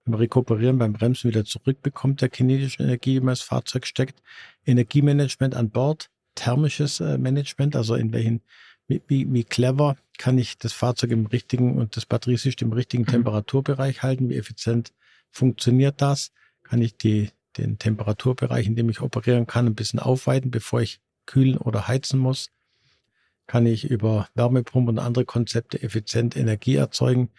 [0.04, 4.22] beim Rekuperieren, beim Bremsen wieder zurückbekommt, der kinetischen Energie, die man ins Fahrzeug steckt.
[4.64, 8.42] Energiemanagement an Bord, thermisches äh, Management, also in welchen,
[8.88, 13.02] wie, wie, wie clever kann ich das Fahrzeug im richtigen und das Batteriesystem im richtigen
[13.04, 13.08] Mhm.
[13.08, 14.92] Temperaturbereich halten, wie effizient
[15.30, 16.32] funktioniert das?
[16.62, 21.00] Kann ich die, den Temperaturbereich, in dem ich operieren kann, ein bisschen aufweiten, bevor ich
[21.26, 22.50] kühlen oder heizen muss?
[23.46, 27.30] Kann ich über Wärmepumpen und andere Konzepte effizient Energie erzeugen?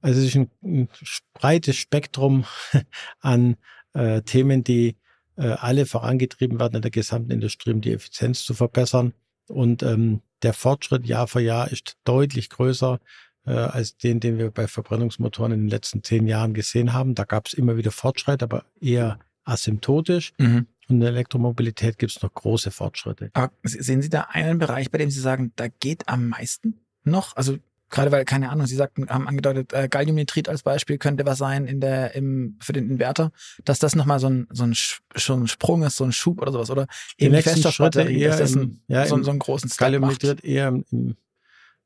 [0.00, 0.88] Also es ist ein, ein
[1.32, 2.44] breites Spektrum
[3.20, 3.56] an
[3.94, 4.96] äh, Themen, die
[5.36, 9.14] äh, alle vorangetrieben werden in der gesamten Industrie, um die Effizienz zu verbessern.
[9.48, 13.00] Und ähm, der Fortschritt Jahr für Jahr ist deutlich größer
[13.46, 17.14] äh, als den, den wir bei Verbrennungsmotoren in den letzten zehn Jahren gesehen haben.
[17.14, 20.32] Da gab es immer wieder Fortschritt, aber eher asymptotisch.
[20.38, 20.66] Mhm.
[20.88, 23.30] Und in der Elektromobilität gibt es noch große Fortschritte.
[23.32, 27.36] Aber sehen Sie da einen Bereich, bei dem Sie sagen, da geht am meisten noch?
[27.36, 27.58] Also
[27.94, 31.66] Gerade weil, keine Ahnung, Sie sagten, haben angedeutet, äh, Galliumnitrid als Beispiel könnte was sein
[31.66, 33.30] in der, im, für den Inverter,
[33.64, 36.70] dass das nochmal so ein, so ein, ein Sprung ist, so ein Schub oder sowas,
[36.70, 36.88] oder?
[37.20, 40.44] Die eben nächsten Schritte eher das ein, ja, so, so einen großen Step Galliumnitrid macht.
[40.44, 41.16] eher im, im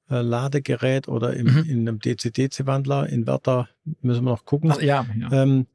[0.09, 1.64] äh, Ladegerät oder im, mhm.
[1.68, 3.11] in einem DC-DC-Wandler.
[3.11, 3.68] Inverter
[4.01, 4.73] müssen wir noch gucken.
[4.73, 5.42] Ach, ja, ja.
[5.42, 5.66] Ähm,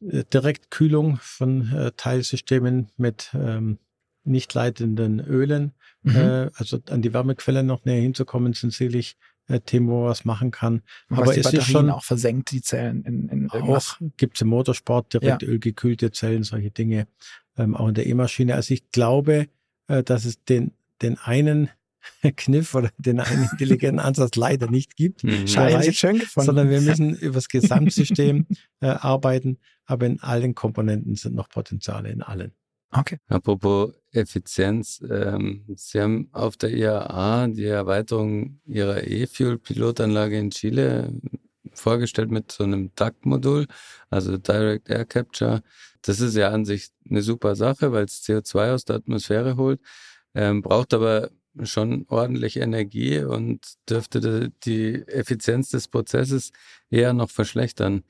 [0.00, 3.78] Direktkühlung von äh, Teilsystemen mit ähm,
[4.24, 6.16] nicht leitenden Ölen Mhm.
[6.16, 9.16] Äh, also an die Wärmequelle noch näher hinzukommen, sind sicherlich
[9.48, 10.82] äh, Themen, wo man was machen kann.
[11.08, 13.96] Aber, Aber es ist schon auch versenkt, die Zellen in, in irgendwas.
[14.00, 15.48] Auch gibt es im Motorsport direkt ja.
[15.48, 17.06] ölgekühlte Zellen, solche Dinge,
[17.56, 18.54] ähm, auch in der E-Maschine.
[18.54, 19.48] Also ich glaube,
[19.88, 21.70] äh, dass es den, den einen
[22.36, 25.24] Kniff oder den einen intelligenten Ansatz leider nicht gibt.
[25.24, 25.46] Mhm.
[25.92, 26.46] Schön gefunden.
[26.46, 28.46] Sondern wir müssen über das Gesamtsystem
[28.80, 29.58] äh, arbeiten.
[29.88, 32.52] Aber in allen Komponenten sind noch Potenziale, in allen.
[32.90, 33.18] Okay.
[33.28, 41.12] Apropos Effizienz, ähm, Sie haben auf der IAA die Erweiterung Ihrer E-Fuel-Pilotanlage in Chile
[41.72, 43.66] vorgestellt mit so einem DAC-Modul,
[44.10, 45.62] also Direct Air Capture.
[46.02, 49.80] Das ist ja an sich eine super Sache, weil es CO2 aus der Atmosphäre holt,
[50.34, 51.30] ähm, braucht aber
[51.62, 56.52] schon ordentlich Energie und dürfte die Effizienz des Prozesses
[56.90, 58.04] eher noch verschlechtern.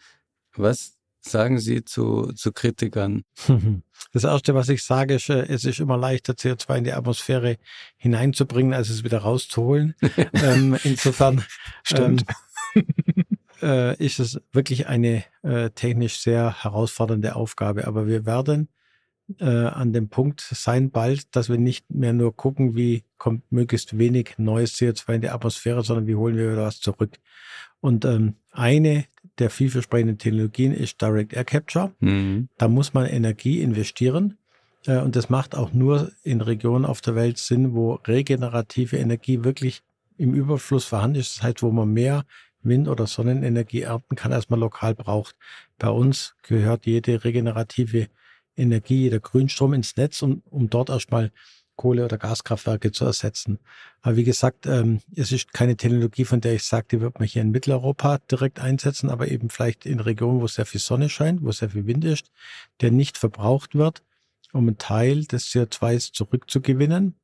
[0.55, 3.25] Was sagen Sie zu, zu Kritikern?
[4.13, 7.59] Das Erste, was ich sage, ist, äh, es ist immer leichter, CO2 in die Atmosphäre
[7.97, 9.95] hineinzubringen, als es wieder rauszuholen.
[10.33, 11.45] ähm, insofern
[11.83, 12.25] Stimmt.
[12.75, 12.85] Ähm,
[13.63, 17.87] äh, ist es wirklich eine äh, technisch sehr herausfordernde Aufgabe.
[17.87, 18.69] Aber wir werden
[19.39, 23.99] äh, an dem Punkt sein bald, dass wir nicht mehr nur gucken, wie kommt möglichst
[23.99, 27.19] wenig neues CO2 in die Atmosphäre, sondern wie holen wir wieder was zurück.
[27.81, 29.07] Und ähm, eine
[29.39, 31.93] der vielversprechenden Technologien ist Direct Air Capture.
[32.01, 32.49] Mhm.
[32.59, 34.39] Da muss man Energie investieren.
[34.87, 39.45] Äh, und das macht auch nur in Regionen auf der Welt Sinn, wo regenerative Energie
[39.45, 39.83] wirklich
[40.17, 41.37] im Überfluss vorhanden ist.
[41.37, 42.25] Das heißt, wo man mehr
[42.63, 45.37] Wind- oder Sonnenenergie ernten kann, als man lokal braucht.
[45.79, 48.09] Bei uns gehört jede regenerative
[48.57, 51.31] Energie, jeder Grünstrom ins Netz, um, um dort erstmal
[51.79, 53.59] Kohle- oder Gaskraftwerke zu ersetzen.
[54.03, 57.27] Aber wie gesagt, ähm, es ist keine Technologie, von der ich sage, die wird man
[57.27, 61.43] hier in Mitteleuropa direkt einsetzen, aber eben vielleicht in Regionen, wo sehr viel Sonne scheint,
[61.43, 62.31] wo sehr viel Wind ist,
[62.83, 64.03] der nicht verbraucht wird,
[64.53, 67.15] um einen Teil des CO2s zurückzugewinnen.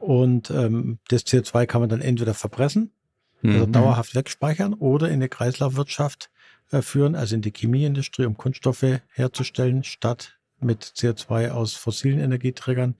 [0.00, 2.92] Und ähm, das CO2 kann man dann entweder verpressen,
[3.42, 3.72] also mhm.
[3.72, 6.30] dauerhaft wegspeichern oder in eine Kreislaufwirtschaft
[6.72, 12.96] äh, führen, also in die Chemieindustrie, um Kunststoffe herzustellen, statt mit CO2 aus fossilen Energieträgern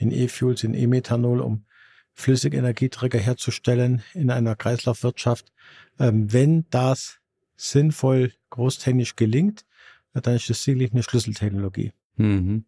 [0.00, 1.64] in E-Fuels, in E-Methanol, um
[2.12, 5.52] flüssige Energieträger herzustellen in einer Kreislaufwirtschaft.
[5.98, 7.18] Ähm, wenn das
[7.56, 9.64] sinnvoll großtechnisch gelingt,
[10.12, 11.92] dann ist das sicherlich eine Schlüsseltechnologie.
[12.16, 12.64] Mhm.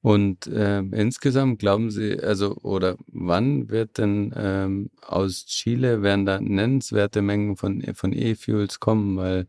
[0.00, 6.40] Und äh, insgesamt glauben Sie, also oder wann wird denn ähm, aus Chile werden da
[6.40, 9.48] nennenswerte Mengen von von E-Fuels kommen, weil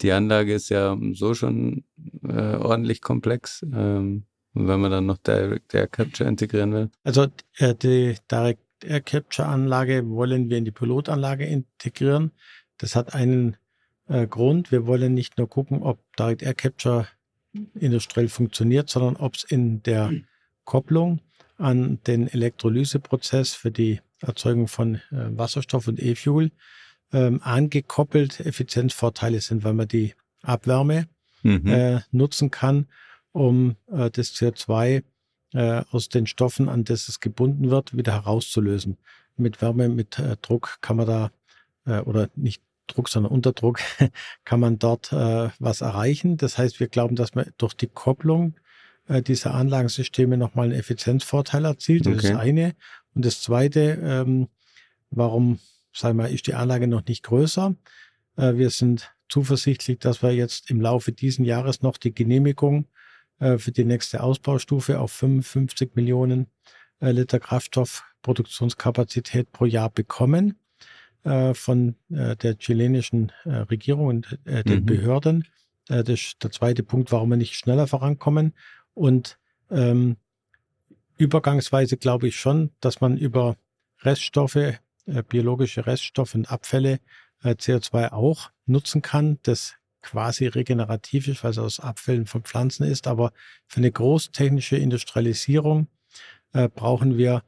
[0.00, 1.84] die Anlage ist ja so schon
[2.26, 3.66] äh, ordentlich komplex.
[3.72, 6.90] Ähm, und wenn man dann noch Direct Air Capture integrieren will?
[7.04, 12.32] Also äh, die Direct Air Capture Anlage wollen wir in die Pilotanlage integrieren.
[12.78, 13.56] Das hat einen
[14.08, 14.72] äh, Grund.
[14.72, 17.08] Wir wollen nicht nur gucken, ob Direct Air Capture
[17.74, 20.12] industriell funktioniert, sondern ob es in der
[20.64, 21.20] Kopplung
[21.58, 26.50] an den Elektrolyseprozess für die Erzeugung von äh, Wasserstoff und E-Fuel
[27.12, 31.08] ähm, angekoppelt Effizienzvorteile sind, weil man die Abwärme
[31.42, 31.66] mhm.
[31.66, 32.86] äh, nutzen kann
[33.32, 35.02] um äh, das CO2
[35.54, 38.98] äh, aus den Stoffen, an das es gebunden wird, wieder herauszulösen.
[39.36, 41.30] Mit Wärme, mit äh, Druck kann man da,
[41.86, 43.80] äh, oder nicht Druck, sondern Unterdruck,
[44.44, 46.36] kann man dort äh, was erreichen.
[46.36, 48.54] Das heißt, wir glauben, dass man durch die Kopplung
[49.08, 52.06] äh, dieser Anlagensysteme nochmal einen Effizienzvorteil erzielt.
[52.06, 52.26] Das okay.
[52.26, 52.74] ist das eine.
[53.14, 54.48] Und das zweite, ähm,
[55.10, 55.58] warum,
[55.92, 57.74] sagen wir, ist die Anlage noch nicht größer?
[58.36, 62.86] Äh, wir sind zuversichtlich, dass wir jetzt im Laufe dieses Jahres noch die Genehmigung
[63.42, 66.46] äh, für die nächste Ausbaustufe auf 55 Millionen
[67.00, 70.60] äh, Liter Kraftstoffproduktionskapazität pro Jahr bekommen
[71.24, 74.86] äh, von der chilenischen Regierung und den mhm.
[74.86, 75.48] Behörden.
[75.88, 78.54] das ist der zweite Punkt, warum wir nicht schneller vorankommen.
[78.94, 79.38] Und
[79.70, 80.16] ähm,
[81.16, 83.56] übergangsweise glaube ich schon, dass man über
[84.02, 84.78] Reststoffe,
[85.28, 87.00] biologische Reststoffe und Abfälle
[87.42, 92.84] äh, CO2 auch nutzen kann, das quasi regenerativ ist, weil es aus Abfällen von Pflanzen
[92.84, 93.06] ist.
[93.06, 93.32] Aber
[93.66, 95.88] für eine großtechnische Industrialisierung
[96.52, 97.42] äh, brauchen wir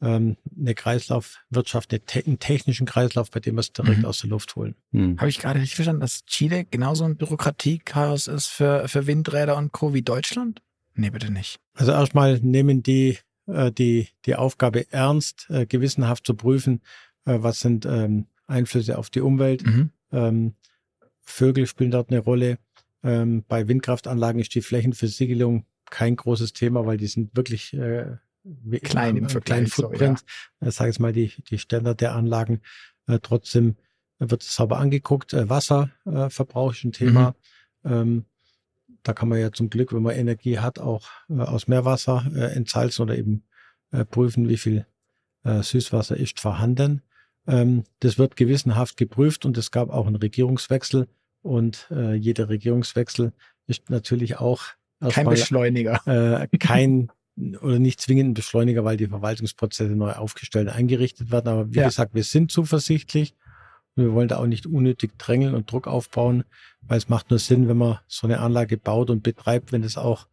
[0.00, 4.04] ähm, eine Kreislaufwirtschaft, einen technischen Kreislauf, bei dem wir es direkt mhm.
[4.04, 4.74] aus der Luft holen.
[4.92, 5.18] Mhm.
[5.18, 9.72] Habe ich gerade richtig verstanden, dass Chile genauso ein Bürokratiechaos ist für, für Windräder und
[9.72, 9.94] Co.
[9.94, 10.62] wie Deutschland?
[10.94, 11.58] Nee, bitte nicht.
[11.74, 16.82] Also erstmal nehmen die äh, die, die Aufgabe ernst, äh, gewissenhaft zu prüfen,
[17.24, 19.64] äh, was sind ähm, Einflüsse auf die Umwelt.
[19.64, 19.90] Mhm.
[20.12, 20.54] Ähm,
[21.26, 22.58] Vögel spielen dort eine Rolle.
[23.02, 28.16] Ähm, bei Windkraftanlagen ist die Flächenversiegelung kein großes Thema, weil die sind wirklich äh,
[28.82, 29.72] klein im Vergleich.
[29.72, 30.70] Footprint, so, ja.
[30.70, 32.62] sage ich mal, die, die Standard der Anlagen.
[33.06, 33.76] Äh, trotzdem
[34.18, 35.34] wird es sauber angeguckt.
[35.34, 37.34] Äh, Wasserverbrauch ist ein Thema.
[37.82, 37.92] Mhm.
[37.92, 38.24] Ähm,
[39.02, 42.52] da kann man ja zum Glück, wenn man Energie hat, auch äh, aus Meerwasser äh,
[42.54, 43.44] entsalzen oder eben
[43.92, 44.86] äh, prüfen, wie viel
[45.44, 47.02] äh, Süßwasser ist vorhanden.
[47.46, 51.06] Ähm, das wird gewissenhaft geprüft und es gab auch einen Regierungswechsel
[51.42, 53.32] und äh, jeder Regierungswechsel
[53.66, 54.62] ist natürlich auch
[55.08, 56.00] kein Beschleuniger.
[56.06, 57.10] Äh, kein
[57.60, 61.48] oder nicht zwingend ein Beschleuniger, weil die Verwaltungsprozesse neu aufgestellt und eingerichtet werden.
[61.48, 61.84] Aber wie ja.
[61.84, 63.34] gesagt, wir sind zuversichtlich
[63.96, 66.44] wir wollen da auch nicht unnötig drängeln und Druck aufbauen,
[66.82, 69.96] weil es macht nur Sinn, wenn man so eine Anlage baut und betreibt, wenn es
[69.96, 70.28] auch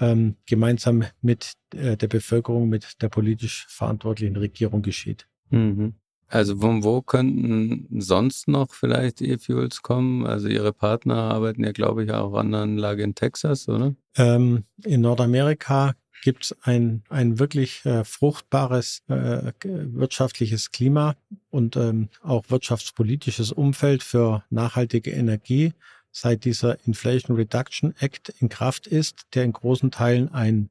[0.00, 5.28] ähm, gemeinsam mit äh, der Bevölkerung, mit der politisch verantwortlichen Regierung geschieht.
[5.50, 5.94] Mhm.
[6.34, 10.26] Also von wo könnten sonst noch vielleicht E-Fuels kommen?
[10.26, 13.94] Also Ihre Partner arbeiten ja, glaube ich, auch an einer Anlage in Texas, oder?
[14.16, 15.94] Ähm, in Nordamerika
[16.24, 21.14] gibt es ein, ein wirklich äh, fruchtbares äh, wirtschaftliches Klima
[21.50, 25.72] und ähm, auch wirtschaftspolitisches Umfeld für nachhaltige Energie,
[26.10, 30.68] seit dieser Inflation Reduction Act in Kraft ist, der in großen Teilen ein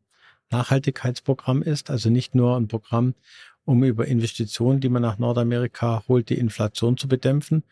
[0.51, 3.15] Nachhaltigkeitsprogramm ist, also nicht nur ein Programm,
[3.65, 7.63] um über Investitionen, die man nach Nordamerika holt, die Inflation zu bedämpfen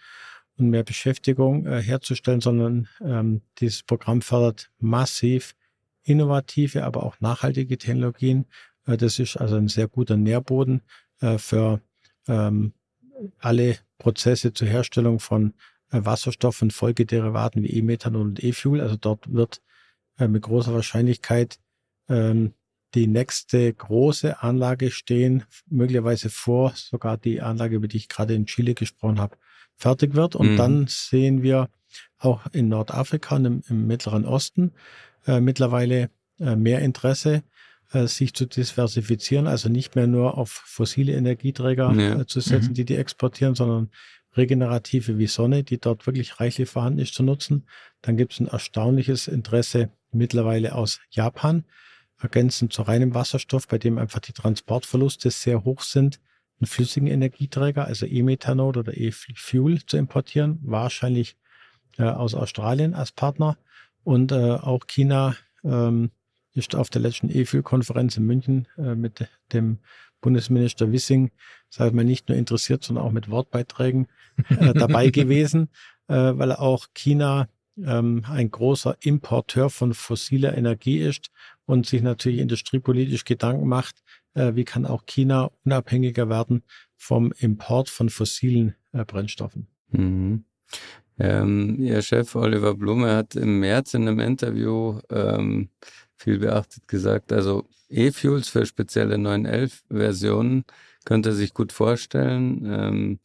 [0.57, 5.55] und mehr Beschäftigung äh, herzustellen, sondern ähm, dieses Programm fördert massiv
[6.03, 8.45] innovative, aber auch nachhaltige Technologien.
[8.85, 10.81] Äh, das ist also ein sehr guter Nährboden
[11.19, 11.81] äh, für
[12.27, 12.73] ähm,
[13.39, 15.53] alle Prozesse zur Herstellung von
[15.91, 18.81] äh, Wasserstoff und Folgederivaten wie E-Methanol und E-Fuel.
[18.81, 19.61] Also dort wird
[20.17, 21.57] mit großer Wahrscheinlichkeit
[22.07, 22.53] ähm,
[22.93, 28.45] die nächste große Anlage stehen, möglicherweise vor sogar die Anlage, über die ich gerade in
[28.45, 29.37] Chile gesprochen habe,
[29.75, 30.35] fertig wird.
[30.35, 30.57] Und mhm.
[30.57, 31.69] dann sehen wir
[32.17, 34.71] auch in Nordafrika und im, im Mittleren Osten
[35.27, 37.43] äh, mittlerweile äh, mehr Interesse,
[37.93, 42.21] äh, sich zu diversifizieren, also nicht mehr nur auf fossile Energieträger ja.
[42.21, 42.73] Äh, zu setzen, mhm.
[42.75, 43.89] die die exportieren, sondern
[44.35, 47.67] regenerative wie Sonne, die dort wirklich reichlich vorhanden ist, zu nutzen.
[48.01, 51.65] Dann gibt es ein erstaunliches Interesse mittlerweile aus Japan,
[52.23, 56.19] ergänzend zu reinem Wasserstoff, bei dem einfach die Transportverluste sehr hoch sind,
[56.59, 61.35] einen flüssigen Energieträger, also E-Methanol oder E-Fuel zu importieren, wahrscheinlich
[61.97, 63.57] äh, aus Australien als Partner.
[64.03, 66.11] Und äh, auch China ähm,
[66.53, 69.79] ist auf der letzten EFIL-Konferenz in München äh, mit dem
[70.21, 71.31] Bundesminister Wissing,
[71.69, 74.07] sage mal, nicht nur interessiert, sondern auch mit Wortbeiträgen
[74.49, 75.69] äh, dabei gewesen,
[76.07, 81.31] äh, weil auch China ähm, ein großer Importeur von fossiler Energie ist
[81.65, 86.63] und sich natürlich industriepolitisch Gedanken macht, äh, wie kann auch China unabhängiger werden
[86.97, 89.67] vom Import von fossilen äh, Brennstoffen.
[89.89, 90.45] Mhm.
[91.19, 95.69] Ähm, Ihr Chef Oliver Blume hat im März in einem Interview ähm,
[96.15, 100.63] viel beachtet gesagt, also E-Fuels für spezielle 911-Versionen
[101.05, 102.65] könnte sich gut vorstellen.
[102.65, 103.19] Ähm,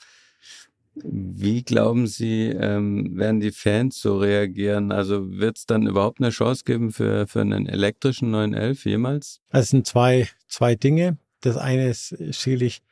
[1.03, 4.93] wie glauben Sie, ähm, werden die Fans so reagieren?
[4.93, 9.41] Also wird es dann überhaupt eine Chance geben für, für einen elektrischen 911 jemals?
[9.51, 11.19] Es sind zwei, zwei Dinge.
[11.41, 12.83] Das eine ist sicherlich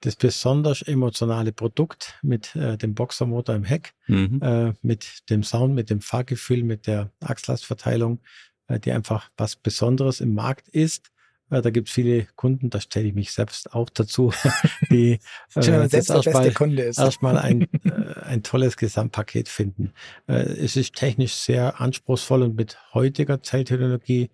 [0.00, 4.40] das besonders emotionale Produkt mit äh, dem Boxermotor im Heck, mhm.
[4.42, 8.20] äh, mit dem Sound, mit dem Fahrgefühl, mit der Achslastverteilung,
[8.66, 11.11] äh, die einfach was Besonderes im Markt ist.
[11.52, 14.32] Äh, da gibt es viele Kunden, da stelle ich mich selbst auch dazu,
[14.90, 15.20] die
[15.54, 19.92] äh, selbst erstmal, erstmal ein, äh, ein tolles Gesamtpaket finden.
[20.26, 24.30] Äh, es ist technisch sehr anspruchsvoll und mit heutiger Zelltechnologie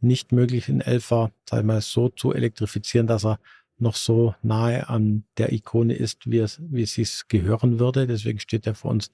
[0.00, 3.40] nicht möglich, einen Elfer, sag ich mal, so zu elektrifizieren, dass er
[3.78, 8.06] noch so nahe an der Ikone ist, wie es, wie es sich gehören würde.
[8.06, 9.10] Deswegen steht er für uns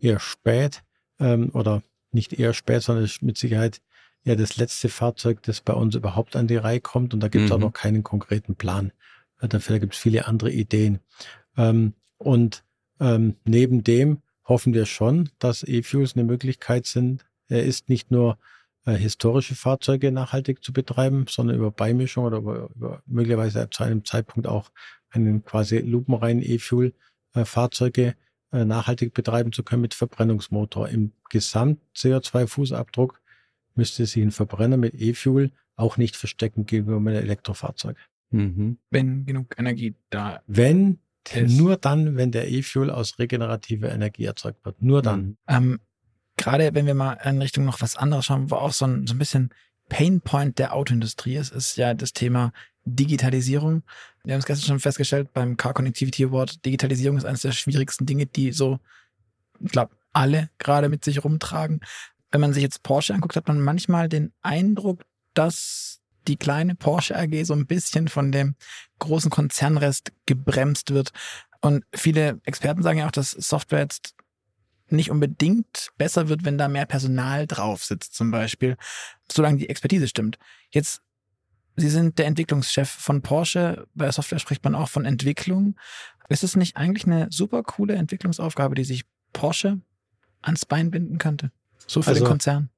[0.00, 0.82] eher spät
[1.20, 3.80] ähm, oder nicht eher spät, sondern ist mit Sicherheit
[4.26, 7.14] eher das letzte Fahrzeug, das bei uns überhaupt an die Reihe kommt.
[7.14, 7.56] Und da gibt es mhm.
[7.56, 8.92] auch noch keinen konkreten Plan.
[9.40, 10.98] Äh, dafür gibt es viele andere Ideen.
[11.56, 12.64] Ähm, und
[13.00, 17.24] ähm, neben dem hoffen wir schon, dass E-Fuels eine Möglichkeit sind.
[17.48, 18.38] Er ist nicht nur
[18.84, 24.04] äh, historische Fahrzeuge nachhaltig zu betreiben, sondern über Beimischung oder über, über möglicherweise zu einem
[24.04, 24.70] Zeitpunkt auch
[25.10, 28.14] einen quasi lupenreinen E-Fuel-Fahrzeuge äh,
[28.52, 30.88] äh, nachhaltig betreiben zu können mit Verbrennungsmotor.
[30.88, 33.14] Im Gesamt-CO2-Fußabdruck
[33.76, 37.96] müsste sich ein Verbrenner mit E-Fuel auch nicht verstecken gegenüber einem Elektrofahrzeug.
[38.30, 38.78] Mhm.
[38.90, 40.98] Wenn genug Energie da Wenn,
[41.32, 41.56] ist.
[41.56, 44.80] nur dann, wenn der E-Fuel aus regenerativer Energie erzeugt wird.
[44.82, 45.20] Nur dann.
[45.20, 45.36] Mhm.
[45.48, 45.80] Ähm,
[46.38, 49.14] Gerade wenn wir mal in Richtung noch was anderes schauen, wo auch so ein, so
[49.14, 49.50] ein bisschen
[49.88, 52.52] Painpoint der Autoindustrie ist, ist ja das Thema
[52.84, 53.82] Digitalisierung.
[54.24, 56.64] Wir haben es gestern schon festgestellt beim Car Connectivity Award.
[56.64, 58.78] Digitalisierung ist eines der schwierigsten Dinge, die so,
[59.60, 61.80] ich glaube, alle gerade mit sich rumtragen.
[62.36, 67.16] Wenn man sich jetzt Porsche anguckt, hat man manchmal den Eindruck, dass die kleine Porsche
[67.16, 68.56] AG so ein bisschen von dem
[68.98, 71.12] großen Konzernrest gebremst wird.
[71.62, 74.16] Und viele Experten sagen ja auch, dass Software jetzt
[74.90, 78.76] nicht unbedingt besser wird, wenn da mehr Personal drauf sitzt, zum Beispiel,
[79.32, 80.38] solange die Expertise stimmt.
[80.68, 81.00] Jetzt,
[81.76, 83.86] Sie sind der Entwicklungschef von Porsche.
[83.94, 85.74] Bei Software spricht man auch von Entwicklung.
[86.28, 89.80] Ist es nicht eigentlich eine super coole Entwicklungsaufgabe, die sich Porsche
[90.42, 91.50] ans Bein binden könnte?
[91.86, 92.70] So für also, den Konzern.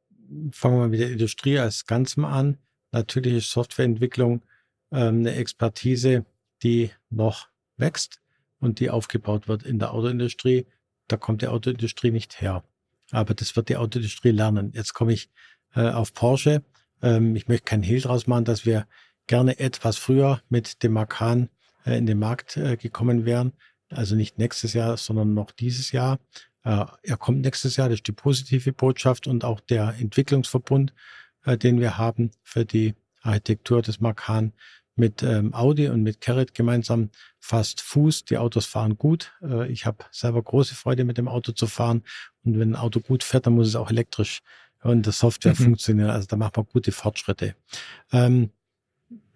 [0.53, 2.59] Fangen wir mit der Industrie als Ganzem an.
[2.93, 4.43] Natürlich ist Softwareentwicklung
[4.93, 6.25] ähm, eine Expertise,
[6.63, 8.21] die noch wächst
[8.61, 10.67] und die aufgebaut wird in der Autoindustrie.
[11.07, 12.65] Da kommt die Autoindustrie nicht her.
[13.11, 14.73] Aber das wird die Autoindustrie lernen.
[14.75, 15.31] Jetzt komme ich
[15.75, 16.63] äh, auf Porsche.
[17.03, 18.87] Ähm, ich möchte keinen Hehl draus machen, dass wir
[19.27, 21.49] gerne etwas früher mit dem Macan
[21.85, 23.53] äh, in den Markt äh, gekommen wären.
[23.91, 26.19] Also nicht nächstes Jahr, sondern noch dieses Jahr.
[26.65, 30.93] Äh, er kommt nächstes Jahr, das ist die positive Botschaft und auch der Entwicklungsverbund,
[31.45, 34.53] äh, den wir haben für die Architektur des Macan
[34.97, 38.25] mit ähm, Audi und mit Carrot gemeinsam fast Fuß.
[38.25, 39.33] Die Autos fahren gut.
[39.43, 42.03] Äh, ich habe selber große Freude mit dem Auto zu fahren.
[42.45, 44.41] Und wenn ein Auto gut fährt, dann muss es auch elektrisch
[44.83, 45.65] und das Software mhm.
[45.65, 46.11] funktionieren.
[46.11, 47.55] Also da macht man gute Fortschritte.
[48.13, 48.51] Ähm,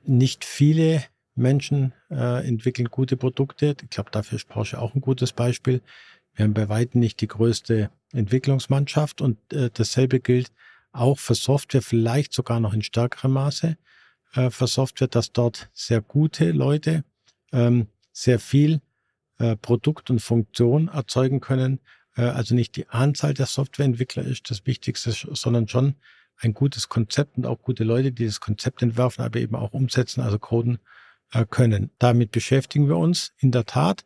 [0.04, 1.04] nicht viele
[1.34, 3.74] Menschen entwickeln gute Produkte.
[3.82, 5.80] Ich glaube, dafür ist Porsche auch ein gutes Beispiel.
[6.34, 10.52] Wir haben bei weitem nicht die größte Entwicklungsmannschaft und äh, dasselbe gilt
[10.92, 13.76] auch für Software, vielleicht sogar noch in stärkerem Maße
[14.34, 17.04] äh, für Software, dass dort sehr gute Leute
[17.52, 18.80] ähm, sehr viel
[19.38, 21.80] äh, Produkt und Funktion erzeugen können.
[22.16, 25.96] Äh, also nicht die Anzahl der Softwareentwickler ist das Wichtigste, sondern schon
[26.38, 30.20] ein gutes Konzept und auch gute Leute, die das Konzept entwerfen, aber eben auch umsetzen,
[30.20, 30.78] also coden
[31.32, 31.90] äh, können.
[31.98, 34.04] Damit beschäftigen wir uns in der Tat,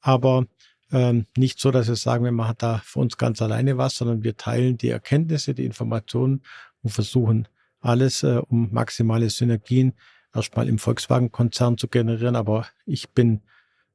[0.00, 0.46] aber
[0.92, 4.22] ähm, nicht so, dass wir sagen, wir machen da für uns ganz alleine was, sondern
[4.22, 6.42] wir teilen die Erkenntnisse, die Informationen
[6.82, 7.48] und versuchen
[7.80, 9.94] alles, äh, um maximale Synergien
[10.34, 12.36] erstmal im Volkswagen-Konzern zu generieren.
[12.36, 13.42] Aber ich bin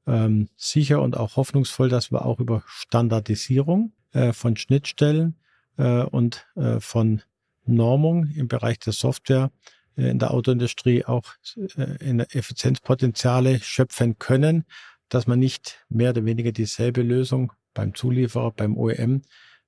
[0.05, 5.35] ähm, sicher und auch hoffnungsvoll, dass wir auch über Standardisierung äh, von Schnittstellen
[5.77, 7.21] äh, und äh, von
[7.65, 9.51] Normung im Bereich der Software
[9.95, 11.33] äh, in der Autoindustrie auch
[11.77, 14.65] äh, in Effizienzpotenziale schöpfen können,
[15.09, 19.21] dass man nicht mehr oder weniger dieselbe Lösung beim Zulieferer, beim OEM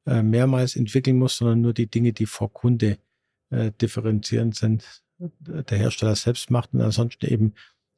[0.05, 2.97] äh, mehrmals entwickeln muss, sondern nur die Dinge, die vor Kunde
[3.49, 7.53] äh, differenzierend sind, der Hersteller selbst macht und ansonsten eben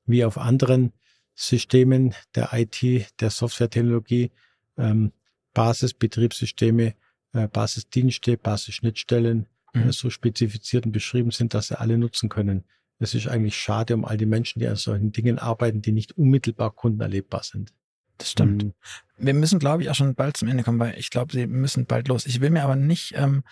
[0.05, 0.93] wie auf anderen
[1.35, 2.81] Systemen der IT,
[3.19, 4.31] der Softwaretechnologie,
[4.77, 5.11] ähm,
[5.53, 6.95] Basisbetriebssysteme,
[7.33, 9.89] äh, Basisdienste, Basisschnittstellen mhm.
[9.89, 12.63] äh, so spezifiziert und beschrieben sind, dass sie alle nutzen können.
[12.99, 16.17] Es ist eigentlich schade um all die Menschen, die an solchen Dingen arbeiten, die nicht
[16.17, 17.73] unmittelbar kundenerlebbar sind.
[18.17, 18.63] Das stimmt.
[18.63, 18.73] Mhm.
[19.17, 21.85] Wir müssen, glaube ich, auch schon bald zum Ende kommen, weil ich glaube, sie müssen
[21.85, 22.25] bald los.
[22.25, 23.43] Ich will mir aber nicht ähm,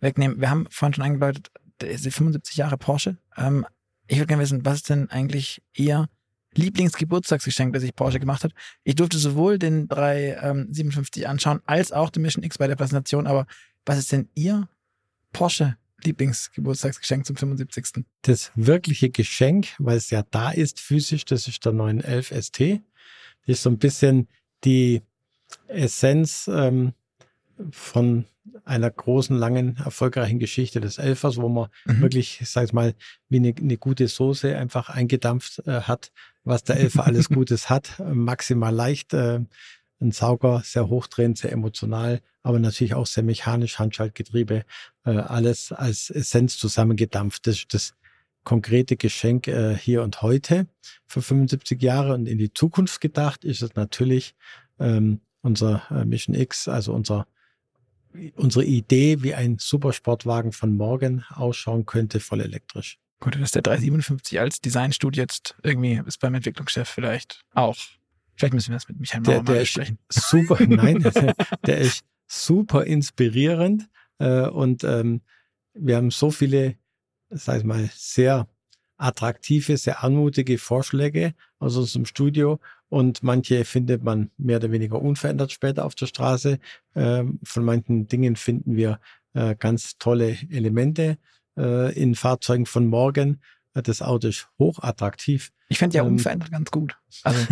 [0.00, 0.40] wegnehmen.
[0.40, 3.18] Wir haben vorhin schon angedeutet, 75 Jahre Porsche.
[3.36, 3.66] Ähm,
[4.06, 6.08] ich würde gerne wissen, was ist denn eigentlich Ihr
[6.54, 8.52] Lieblingsgeburtstagsgeschenk, das sich Porsche gemacht hat?
[8.84, 13.26] Ich durfte sowohl den 357 ähm, anschauen, als auch den Mission X bei der Präsentation,
[13.26, 13.46] aber
[13.84, 14.68] was ist denn Ihr
[15.32, 15.76] Porsche
[16.06, 18.04] Lieblingsgeburtstagsgeschenk zum 75.
[18.22, 22.60] Das wirkliche Geschenk, weil es ja da ist, physisch, das ist der 911 ST.
[22.60, 24.28] Das ist so ein bisschen
[24.64, 25.02] die
[25.68, 26.92] Essenz ähm,
[27.70, 28.24] von
[28.64, 32.00] einer großen, langen, erfolgreichen Geschichte des Elfers, wo man mhm.
[32.00, 32.94] wirklich, ich sag mal,
[33.28, 36.12] wie eine, eine gute Soße einfach eingedampft äh, hat,
[36.44, 39.40] was der Elfer alles Gutes hat, maximal leicht, äh,
[40.00, 44.64] ein Sauger, sehr hochdrehend, sehr emotional, aber natürlich auch sehr mechanisch, Handschaltgetriebe,
[45.04, 47.46] äh, alles als Essenz zusammengedampft.
[47.46, 47.94] Das ist das
[48.44, 50.66] konkrete Geschenk äh, hier und heute
[51.06, 54.34] für 75 Jahre und in die Zukunft gedacht ist es natürlich
[54.78, 57.26] ähm, unser äh, Mission X, also unser
[58.36, 62.98] unsere Idee, wie ein Supersportwagen von morgen ausschauen könnte, voll elektrisch.
[63.20, 67.76] Gut, dass der 357 als Designstudie jetzt irgendwie ist beim Entwicklungschef vielleicht auch
[68.36, 69.98] Vielleicht müssen wir das mit Michael der, der besprechen.
[70.10, 71.34] super, nein, der,
[71.66, 75.22] der, ist super inspirierend äh, und ähm,
[75.74, 76.76] wir haben so viele,
[77.30, 78.48] sag ich mal, sehr
[78.98, 82.58] attraktive, sehr anmutige Vorschläge aus unserem Studio
[82.88, 86.58] und manche findet man mehr oder weniger unverändert später auf der Straße.
[86.94, 89.00] Ähm, von manchen Dingen finden wir
[89.34, 91.18] äh, ganz tolle Elemente
[91.58, 93.40] äh, in Fahrzeugen von morgen.
[93.82, 95.52] Das Auto ist hochattraktiv.
[95.68, 96.96] Ich fände ja ähm, unverändert ganz gut.
[97.22, 97.46] Also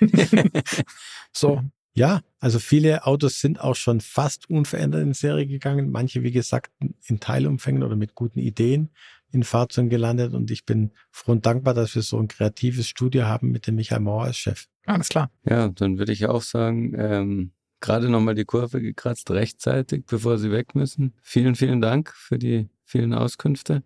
[1.32, 1.62] so.
[1.92, 5.90] Ja, also viele Autos sind auch schon fast unverändert in Serie gegangen.
[5.90, 6.72] Manche, wie gesagt,
[7.04, 8.90] in Teilumfängen oder mit guten Ideen
[9.32, 10.32] in Fahrzeugen gelandet.
[10.32, 13.74] Und ich bin froh und dankbar, dass wir so ein kreatives Studio haben mit dem
[13.74, 14.66] Michael Mauer als Chef.
[14.86, 15.30] Alles klar.
[15.44, 20.50] Ja, dann würde ich auch sagen, ähm, gerade nochmal die Kurve gekratzt, rechtzeitig, bevor Sie
[20.50, 21.14] weg müssen.
[21.22, 23.82] Vielen, vielen Dank für die vielen Auskünfte.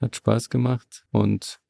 [0.00, 1.60] Hat Spaß gemacht und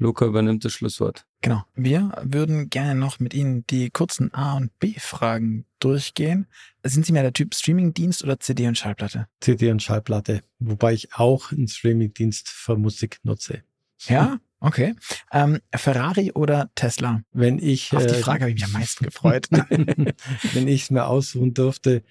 [0.00, 1.26] Luca übernimmt das Schlusswort.
[1.42, 1.62] Genau.
[1.74, 6.46] Wir würden gerne noch mit Ihnen die kurzen A- und B-Fragen durchgehen.
[6.82, 9.26] Sind Sie mehr der Typ Streamingdienst oder CD und Schallplatte?
[9.40, 13.62] CD und Schallplatte, wobei ich auch einen Streamingdienst für Musik nutze.
[14.06, 14.94] Ja, okay.
[15.32, 17.22] Ähm, Ferrari oder Tesla?
[17.32, 19.48] Wenn ich auf die äh, Frage habe ich mich am meisten gefreut.
[19.50, 22.02] wenn ich es mir aussuchen dürfte,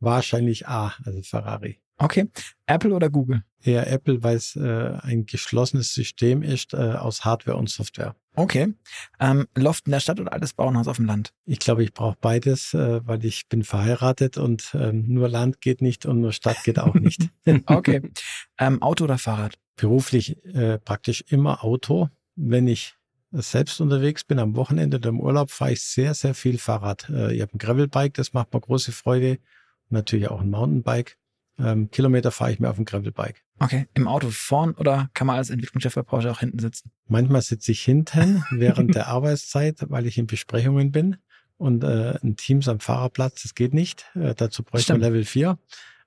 [0.00, 1.80] wahrscheinlich A, also Ferrari.
[1.98, 2.28] Okay.
[2.66, 3.42] Apple oder Google?
[3.60, 8.14] Eher Apple, weil es äh, ein geschlossenes System ist äh, aus Hardware und Software.
[8.36, 8.72] Okay.
[9.18, 11.32] Ähm, Loft in der Stadt oder altes Bauernhaus auf dem Land?
[11.44, 15.82] Ich glaube, ich brauche beides, äh, weil ich bin verheiratet und ähm, nur Land geht
[15.82, 17.28] nicht und nur Stadt geht auch nicht.
[17.66, 18.00] okay.
[18.58, 19.58] Ähm, Auto oder Fahrrad?
[19.74, 22.10] Beruflich äh, praktisch immer Auto.
[22.36, 22.94] Wenn ich
[23.32, 27.10] selbst unterwegs bin, am Wochenende oder im Urlaub, fahre ich sehr, sehr viel Fahrrad.
[27.10, 29.38] Äh, ich habe ein Gravelbike, das macht mir große Freude.
[29.90, 31.17] Und natürlich auch ein Mountainbike
[31.58, 33.42] ähm, Kilometer fahre ich mir auf dem Gravelbike.
[33.58, 36.90] Okay, im Auto vorn oder kann man als Entwicklungschef bei Porsche auch hinten sitzen?
[37.06, 41.16] Manchmal sitze ich hinten während der Arbeitszeit, weil ich in Besprechungen bin
[41.56, 44.06] und äh, ein Teams am Fahrerplatz, das geht nicht.
[44.14, 45.58] Äh, dazu bräuchte man Level 4.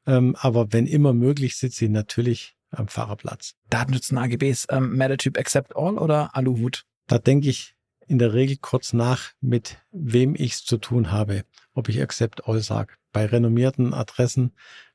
[0.07, 3.55] Ähm, aber wenn immer möglich, sitze ich natürlich am Fahrerplatz.
[3.69, 6.85] Datenschützen AGBs, ähm, mehr der Typ Accept All oder Aluhut?
[7.07, 7.75] Da denke ich
[8.07, 11.43] in der Regel kurz nach, mit wem ich es zu tun habe,
[11.73, 12.93] ob ich Accept All sage.
[13.11, 14.53] Bei renommierten Adressen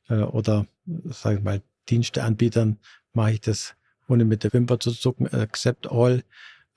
[0.08, 0.66] äh, oder,
[1.04, 2.78] sage ich mal, Diensteanbietern
[3.12, 3.74] mache ich das
[4.08, 6.22] ohne mit der Wimper zu zucken, accept all.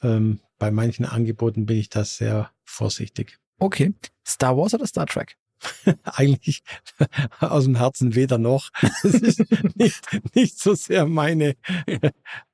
[0.02, 3.40] Ähm, bei manchen Angeboten bin ich da sehr vorsichtig.
[3.60, 3.94] Okay.
[4.26, 5.38] Star Wars oder Star Trek?
[6.04, 6.64] Eigentlich
[7.40, 8.70] aus dem Herzen weder noch.
[9.04, 9.44] Das ist
[9.76, 10.02] nicht,
[10.34, 11.56] nicht so sehr meine.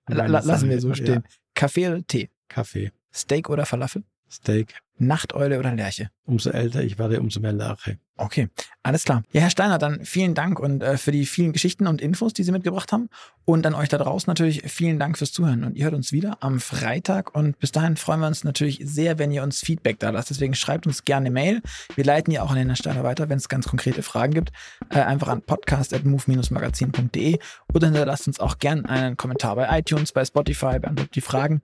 [0.07, 1.23] meine Lassen wir so stehen.
[1.23, 1.29] Ja.
[1.53, 2.29] Kaffee oder Tee?
[2.47, 2.91] Kaffee.
[3.13, 4.03] Steak oder Falafel?
[4.29, 4.75] Steak.
[4.97, 6.09] Nachteule oder Lerche?
[6.25, 7.99] Umso älter ich werde, umso mehr Lerche.
[8.17, 8.47] Okay,
[8.81, 9.23] alles klar.
[9.33, 12.43] Ja, Herr Steiner, dann vielen Dank und äh, für die vielen Geschichten und Infos, die
[12.43, 13.09] Sie mitgebracht haben.
[13.43, 15.65] Und an euch da draußen natürlich vielen Dank fürs Zuhören.
[15.65, 17.35] Und ihr hört uns wieder am Freitag.
[17.35, 20.29] Und bis dahin freuen wir uns natürlich sehr, wenn ihr uns Feedback da lasst.
[20.29, 21.61] Deswegen schreibt uns gerne Mail.
[21.95, 24.53] Wir leiten ja auch an den Herrn Steiner weiter, wenn es ganz konkrete Fragen gibt.
[24.89, 27.37] Äh, einfach an podcast.move-magazin.de
[27.75, 31.61] oder hinterlasst uns auch gerne einen Kommentar bei iTunes, bei Spotify, beantwortet die Fragen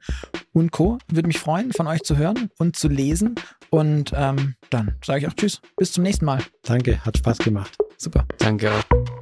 [0.53, 0.97] und Co.
[1.07, 3.35] Würde mich freuen, von euch zu hören und zu lesen.
[3.69, 5.61] Und ähm, dann sage ich auch Tschüss.
[5.77, 6.39] Bis zum nächsten Mal.
[6.63, 7.77] Danke, hat Spaß gemacht.
[7.97, 8.25] Super.
[8.37, 9.20] Danke auch.